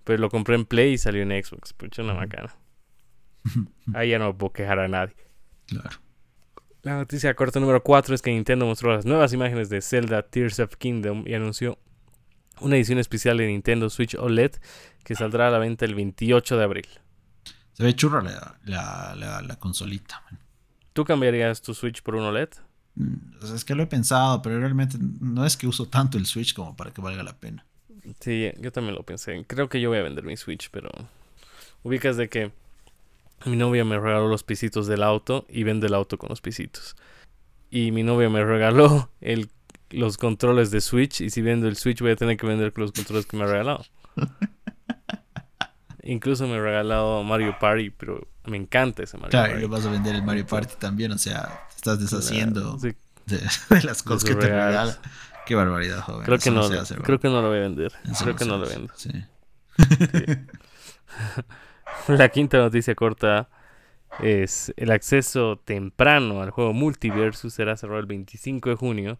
Pero 0.05 0.18
lo 0.20 0.31
compré 0.31 0.55
en 0.57 0.66
Play 0.66 0.92
y 0.92 0.99
salió 0.99 1.22
en 1.22 1.31
Xbox. 1.42 1.72
Pucha, 1.72 2.03
una 2.03 2.12
Ujú. 2.12 2.20
macana. 2.20 2.55
Ahí 3.94 4.11
ya 4.11 4.18
no 4.18 4.37
puedo 4.37 4.53
quejar 4.53 4.79
a 4.79 4.88
nadie. 4.88 5.16
Claro. 5.66 5.96
La 6.87 6.94
noticia 6.99 7.35
corta 7.35 7.59
número 7.59 7.83
4 7.83 8.14
es 8.14 8.22
que 8.22 8.31
Nintendo 8.31 8.64
mostró 8.64 8.94
las 8.94 9.05
nuevas 9.05 9.33
imágenes 9.33 9.68
de 9.68 9.81
Zelda 9.83 10.22
Tears 10.22 10.61
of 10.61 10.77
Kingdom 10.77 11.25
y 11.27 11.35
anunció 11.35 11.79
una 12.61 12.77
edición 12.77 13.01
especial 13.01 13.38
de 13.38 13.49
Nintendo 13.49 13.90
Switch 13.90 14.14
OLED 14.14 14.53
que 15.03 15.16
saldrá 15.16 15.49
a 15.49 15.51
la 15.51 15.59
venta 15.59 15.85
el 15.85 15.96
28 15.96 16.57
de 16.57 16.62
abril. 16.62 16.87
Se 17.72 17.83
ve 17.83 17.92
churra 17.96 18.22
la, 18.22 18.57
la, 18.66 19.16
la- 19.16 19.42
la 19.42 19.57
consolita. 19.57 20.22
man. 20.31 20.38
¿Tú 20.92 21.05
cambiarías 21.05 21.61
tu 21.61 21.75
Switch 21.75 22.03
por 22.03 22.14
un 22.14 22.22
OLED? 22.22 22.51
Mm, 22.94 23.14
es 23.53 23.64
que 23.64 23.75
lo 23.75 23.83
he 23.83 23.87
pensado, 23.88 24.40
pero 24.40 24.61
realmente 24.61 24.96
no 25.01 25.44
es 25.44 25.57
que 25.57 25.66
uso 25.66 25.87
tanto 25.88 26.16
el 26.18 26.27
Switch 26.27 26.55
como 26.55 26.77
para 26.77 26.92
que 26.92 27.01
valga 27.01 27.25
la 27.25 27.37
pena. 27.37 27.66
Sí, 28.20 28.53
yo 28.61 28.70
también 28.70 28.94
lo 28.94 29.03
pensé. 29.03 29.44
Creo 29.49 29.68
que 29.68 29.81
yo 29.81 29.88
voy 29.88 29.99
a 29.99 30.03
vender 30.05 30.22
mi 30.22 30.37
Switch, 30.37 30.70
pero 30.70 30.88
ubicas 31.83 32.16
de 32.16 32.29
que 32.29 32.53
mi 33.44 33.57
novia 33.57 33.85
me 33.85 33.99
regaló 33.99 34.29
los 34.29 34.42
pisitos 34.42 34.87
del 34.87 35.03
auto 35.03 35.46
y 35.49 35.62
vende 35.62 35.87
el 35.87 35.94
auto 35.94 36.18
con 36.18 36.29
los 36.31 36.40
pisitos. 36.40 36.96
Y 37.70 37.92
mi 37.92 38.03
novia 38.03 38.29
me 38.31 38.44
regaló 38.44 39.11
el, 39.20 39.51
los 39.90 40.16
controles 40.16 40.70
de 40.70 40.81
Switch 40.81 41.20
y 41.20 41.31
si 41.31 41.42
vendo 41.42 41.68
el 41.68 41.77
Switch 41.77 42.01
voy 42.01 42.12
a 42.12 42.16
tener 42.16 42.37
que 42.37 42.46
vender 42.46 42.72
los 42.77 42.92
controles 42.92 43.27
que 43.27 43.37
me 43.37 43.44
ha 43.44 43.46
regalado. 43.46 43.85
Incluso 46.03 46.46
me 46.46 46.55
ha 46.57 46.61
regalado 46.61 47.22
Mario 47.25 47.57
Party, 47.61 47.90
pero 47.90 48.29
me 48.44 48.57
encanta 48.57 49.03
ese 49.03 49.16
Mario 49.16 49.31
Claro, 49.31 49.49
Party. 49.51 49.62
lo 49.62 49.68
vas 49.68 49.87
a 49.87 49.90
vender 49.90 50.14
el 50.14 50.22
Mario 50.22 50.46
Party 50.46 50.75
también, 50.79 51.11
o 51.12 51.18
sea, 51.18 51.66
estás 51.75 51.99
deshaciendo 52.01 52.79
Sí, 52.79 52.94
de, 53.27 53.38
de 53.70 53.83
las 53.83 54.03
cosas 54.05 54.22
que 54.25 54.37
te. 54.37 54.49
Qué 55.46 55.55
barbaridad, 55.55 56.01
joven. 56.03 56.25
creo 56.25 56.38
que 56.38 56.51
no, 56.51 56.61
hace, 56.62 56.94
creo 56.96 57.18
que 57.20 57.29
no 57.29 57.42
lo 57.42 57.49
voy 57.49 57.59
a 57.59 57.62
vender. 57.62 57.92
Eso 58.11 58.25
Creo 58.25 58.37
que 58.37 58.44
no 58.44 58.57
lo 58.59 58.68
vendo. 58.68 58.92
Sí. 58.96 59.11
La 62.09 62.28
quinta 62.28 62.59
noticia 62.59 62.94
corta 62.94 63.48
es 64.20 64.72
el 64.76 64.90
acceso 64.90 65.61
temprano 65.64 66.40
al 66.40 66.50
juego 66.50 66.72
Multiversus 66.72 67.52
será 67.52 67.76
cerrado 67.76 68.00
el 68.00 68.06
25 68.06 68.70
de 68.70 68.76
junio, 68.76 69.18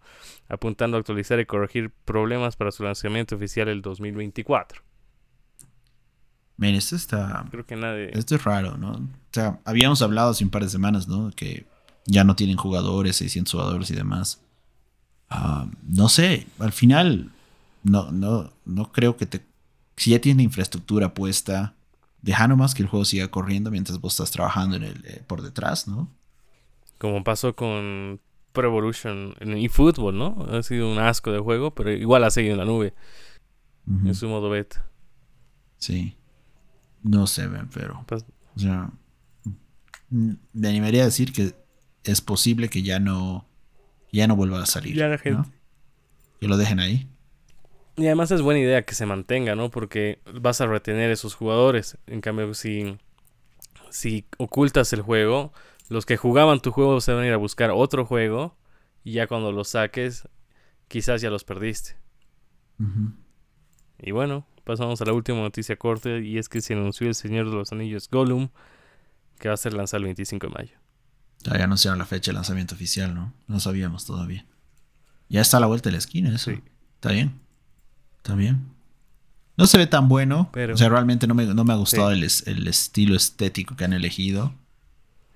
apuntando 0.49 0.97
a 0.97 1.01
actualizar 1.01 1.39
y 1.41 1.47
corregir 1.47 1.91
problemas 2.05 2.57
para 2.57 2.71
su 2.71 2.83
lanzamiento 2.83 3.37
oficial 3.37 3.69
el 3.69 3.83
2024. 3.83 4.83
Miren, 6.57 6.77
esto 6.77 6.97
está. 6.97 7.45
Creo 7.51 7.67
que 7.67 7.77
nadie... 7.77 8.11
Esto 8.15 8.35
es 8.37 8.45
raro, 8.45 8.79
¿no? 8.79 8.93
O 8.93 9.09
sea, 9.31 9.61
habíamos 9.65 10.01
hablado 10.01 10.31
hace 10.31 10.45
un 10.45 10.51
par 10.51 10.63
de 10.63 10.71
semanas, 10.71 11.07
¿no? 11.07 11.31
Que 11.37 11.67
ya 12.07 12.25
no 12.25 12.35
tienen 12.35 12.57
jugadores, 12.57 13.17
600 13.17 13.53
jugadores 13.53 13.91
y 13.91 13.95
demás. 13.95 14.41
Ah, 15.29 15.67
no 15.87 16.09
sé, 16.09 16.47
al 16.59 16.73
final, 16.73 17.31
no, 17.83 18.11
no, 18.11 18.53
no 18.65 18.93
creo 18.93 19.17
que 19.17 19.27
te. 19.27 19.43
Si 19.97 20.13
ya 20.13 20.21
tiene 20.21 20.43
infraestructura 20.43 21.13
puesta, 21.13 21.75
deja 22.27 22.47
nomás 22.49 22.75
que 22.75 22.83
el 22.83 22.89
juego 22.89 23.07
siga 23.07 23.29
corriendo 23.29 23.71
mientras 23.71 23.99
vos 24.01 24.13
estás 24.13 24.31
trabajando 24.31 24.77
en 24.77 24.83
el, 24.83 25.07
eh, 25.07 25.23
por 25.27 25.41
detrás, 25.41 25.89
¿no? 25.89 26.11
Como 26.99 27.25
pasó 27.25 27.57
con 27.57 28.21
Pro 28.53 28.69
Evolution 28.69 29.35
en 29.41 29.57
eFootball, 29.57 30.19
¿no? 30.19 30.47
Ha 30.51 30.63
sido 30.63 30.91
un 30.93 30.99
asco 30.99 31.33
de 31.33 31.39
juego, 31.39 31.75
pero 31.75 31.91
igual 31.93 32.25
ha 32.25 32.31
seguido 32.31 32.53
en 32.55 32.59
la 32.59 32.65
nube, 32.67 32.93
en 34.05 34.15
su 34.15 34.29
modo 34.29 34.51
beta. 34.51 34.87
Sí. 35.79 36.17
No 37.03 37.27
sé, 37.27 37.47
ven, 37.47 37.69
pero. 37.73 38.03
Pues- 38.07 38.25
O 38.57 38.59
sea. 38.59 38.91
mm, 40.11 40.33
Me 40.55 40.69
animaría 40.69 41.03
a 41.03 41.07
decir 41.07 41.33
que 41.33 41.55
es 42.05 42.21
posible 42.21 42.69
que 42.69 42.83
ya 42.83 42.99
no. 42.99 43.47
Ya 44.13 44.27
no 44.27 44.35
vuelva 44.37 44.63
a 44.63 44.67
salir. 44.67 44.97
Ya 44.97 45.07
la 45.09 45.17
¿no? 45.17 45.23
gente- 45.23 45.51
Que 46.41 46.49
lo 46.49 46.57
dejen 46.57 46.81
ahí. 46.81 47.09
Y 47.97 48.07
además 48.07 48.31
es 48.31 48.43
buena 48.43 48.61
idea 48.61 48.83
que 48.83 48.95
se 48.95 49.07
mantenga, 49.07 49.55
¿no? 49.55 49.71
Porque 49.71 50.21
vas 50.35 50.61
a 50.61 50.67
retener 50.67 51.11
esos 51.11 51.35
jugadores. 51.35 51.97
En 52.07 52.21
cambio, 52.21 52.53
si, 52.53 52.99
si 53.91 54.27
ocultas 54.37 54.93
el 54.93 55.01
juego, 55.01 55.53
los 55.89 56.05
que 56.05 56.19
jugaban 56.19 56.61
tu 56.61 56.73
juego 56.73 57.01
se 57.01 57.13
van 57.13 57.25
a 57.25 57.27
ir 57.27 57.33
a 57.33 57.39
buscar 57.39 57.71
otro 57.71 58.05
juego. 58.05 58.57
Y 59.03 59.13
ya 59.13 59.27
cuando 59.27 59.51
los 59.51 59.69
saques, 59.69 60.29
quizás 60.89 61.23
ya 61.23 61.31
los 61.31 61.45
perdiste. 61.45 61.97
Y 63.99 64.11
bueno, 64.11 64.47
pasamos 64.65 65.01
a 65.01 65.07
la 65.07 65.15
última 65.15 65.39
noticia 65.39 65.77
corta. 65.77 66.19
Y 66.19 66.37
es 66.37 66.51
que 66.51 66.61
se 66.61 66.75
anunció 66.75 67.07
el 67.07 67.15
Señor 67.15 67.49
de 67.49 67.57
los 67.57 67.73
Anillos 67.73 68.11
Gollum, 68.11 68.51
que 69.39 69.49
va 69.49 69.55
a 69.55 69.59
ser 69.59 69.73
lanzado 69.73 69.99
el 69.99 70.05
25 70.05 70.49
de 70.49 70.53
mayo. 70.53 70.79
Ya 71.45 71.65
anunciaron 71.65 71.99
la 71.99 72.05
fecha 72.05 72.31
de 72.31 72.35
lanzamiento 72.35 72.75
oficial, 72.75 73.15
¿no? 73.15 73.33
No 73.47 73.59
sabíamos 73.59 74.05
todavía. 74.05 74.47
Ya 75.31 75.41
está 75.41 75.57
a 75.57 75.61
la 75.61 75.67
vuelta 75.67 75.89
de 75.89 75.93
la 75.93 75.99
esquina, 75.99 76.35
eso. 76.35 76.51
Sí. 76.51 76.63
Está 76.97 77.13
bien. 77.13 77.46
Está 78.27 78.35
bien. 78.35 78.67
No 79.57 79.69
se 79.69 79.79
ve 79.79 79.87
tan 79.87 80.09
bueno. 80.09 80.51
Pero- 80.53 80.75
o 80.75 80.77
sea, 80.77 80.89
realmente 80.89 81.29
no 81.29 81.35
me, 81.37 81.47
no 81.47 81.63
me 81.63 81.73
ha 81.73 81.77
gustado 81.77 82.13
Sí. 82.13 82.17
el, 82.51 82.57
el 82.59 82.67
estilo 82.67 83.15
estético 83.15 83.77
que 83.77 83.85
han 83.85 83.93
elegido. 83.93 84.53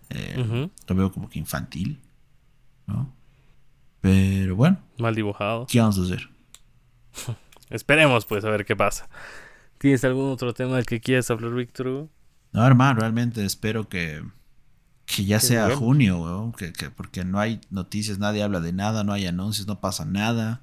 Eh. 0.08 0.68
Lo 0.88 0.94
veo 0.96 1.12
como 1.12 1.30
que 1.30 1.38
infantil. 1.38 2.00
¿No? 2.88 3.14
Pero 4.00 4.56
bueno, 4.56 4.78
Mal 4.98 5.14
dibujado. 5.14 5.66
¿qué 5.70 5.78
vamos 5.78 6.00
a 6.00 6.02
hacer? 6.02 6.28
Esperemos, 7.70 8.26
pues, 8.26 8.44
a 8.44 8.50
ver 8.50 8.64
qué 8.64 8.74
pasa. 8.74 9.08
¿Tienes 9.78 10.02
algún 10.02 10.32
otro 10.32 10.52
tema 10.52 10.74
del 10.76 10.86
que 10.86 11.00
quieras 11.00 11.30
hablar, 11.30 11.52
Víctor? 11.54 12.08
No, 12.52 12.66
hermano, 12.66 12.98
realmente 12.98 13.44
espero 13.44 13.88
que, 13.88 14.20
que 15.06 15.24
ya 15.26 15.38
sea 15.38 15.76
junio, 15.76 16.20
weón, 16.22 16.50
que, 16.52 16.72
que- 16.72 16.90
porque 16.90 17.24
no 17.24 17.38
hay 17.38 17.60
noticias, 17.70 18.18
nadie 18.18 18.42
habla 18.42 18.58
de 18.58 18.72
nada, 18.72 19.04
no 19.04 19.12
hay 19.12 19.26
anuncios, 19.26 19.68
no 19.68 19.78
pasa 19.80 20.04
nada. 20.04 20.62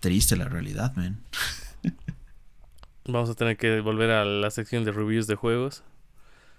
Triste 0.00 0.36
la 0.36 0.48
realidad, 0.48 0.94
man. 0.96 1.18
Vamos 3.04 3.30
a 3.30 3.34
tener 3.34 3.56
que 3.56 3.80
volver 3.80 4.10
a 4.10 4.24
la 4.24 4.50
sección 4.50 4.84
de 4.84 4.92
reviews 4.92 5.26
de 5.26 5.34
juegos. 5.34 5.82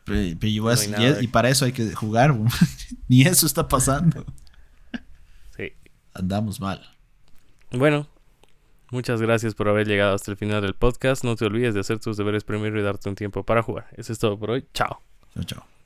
Pero, 0.05 0.37
pero 0.39 0.49
igual- 0.51 0.77
No 0.91 0.97
hay 0.97 1.15
y, 1.21 1.23
y 1.25 1.27
para 1.27 1.49
eso 1.49 1.63
hay 1.65 1.71
que 1.71 1.93
jugar, 1.93 2.35
ni 3.07 3.21
eso 3.21 3.45
está 3.45 3.67
pasando. 3.67 4.25
Sí. 5.55 5.71
Andamos 6.13 6.59
mal. 6.59 6.81
Bueno, 7.71 8.07
muchas 8.91 9.21
gracias 9.21 9.55
por 9.55 9.69
haber 9.69 9.87
llegado 9.87 10.13
hasta 10.15 10.31
el 10.31 10.37
final 10.37 10.61
del 10.61 10.73
podcast. 10.75 11.23
No 11.23 11.35
te 11.37 11.45
olvides 11.45 11.73
de 11.73 11.79
hacer 11.79 11.99
tus 11.99 12.17
deberes 12.17 12.43
primero 12.43 12.77
y 12.79 12.83
darte 12.83 13.07
un 13.07 13.15
tiempo 13.15 13.43
para 13.45 13.63
jugar. 13.63 13.87
Eso 13.95 14.11
es 14.11 14.19
todo 14.19 14.37
por 14.37 14.51
hoy. 14.51 14.65
Chao. 14.73 15.01
Chao, 15.33 15.43
chao. 15.45 15.73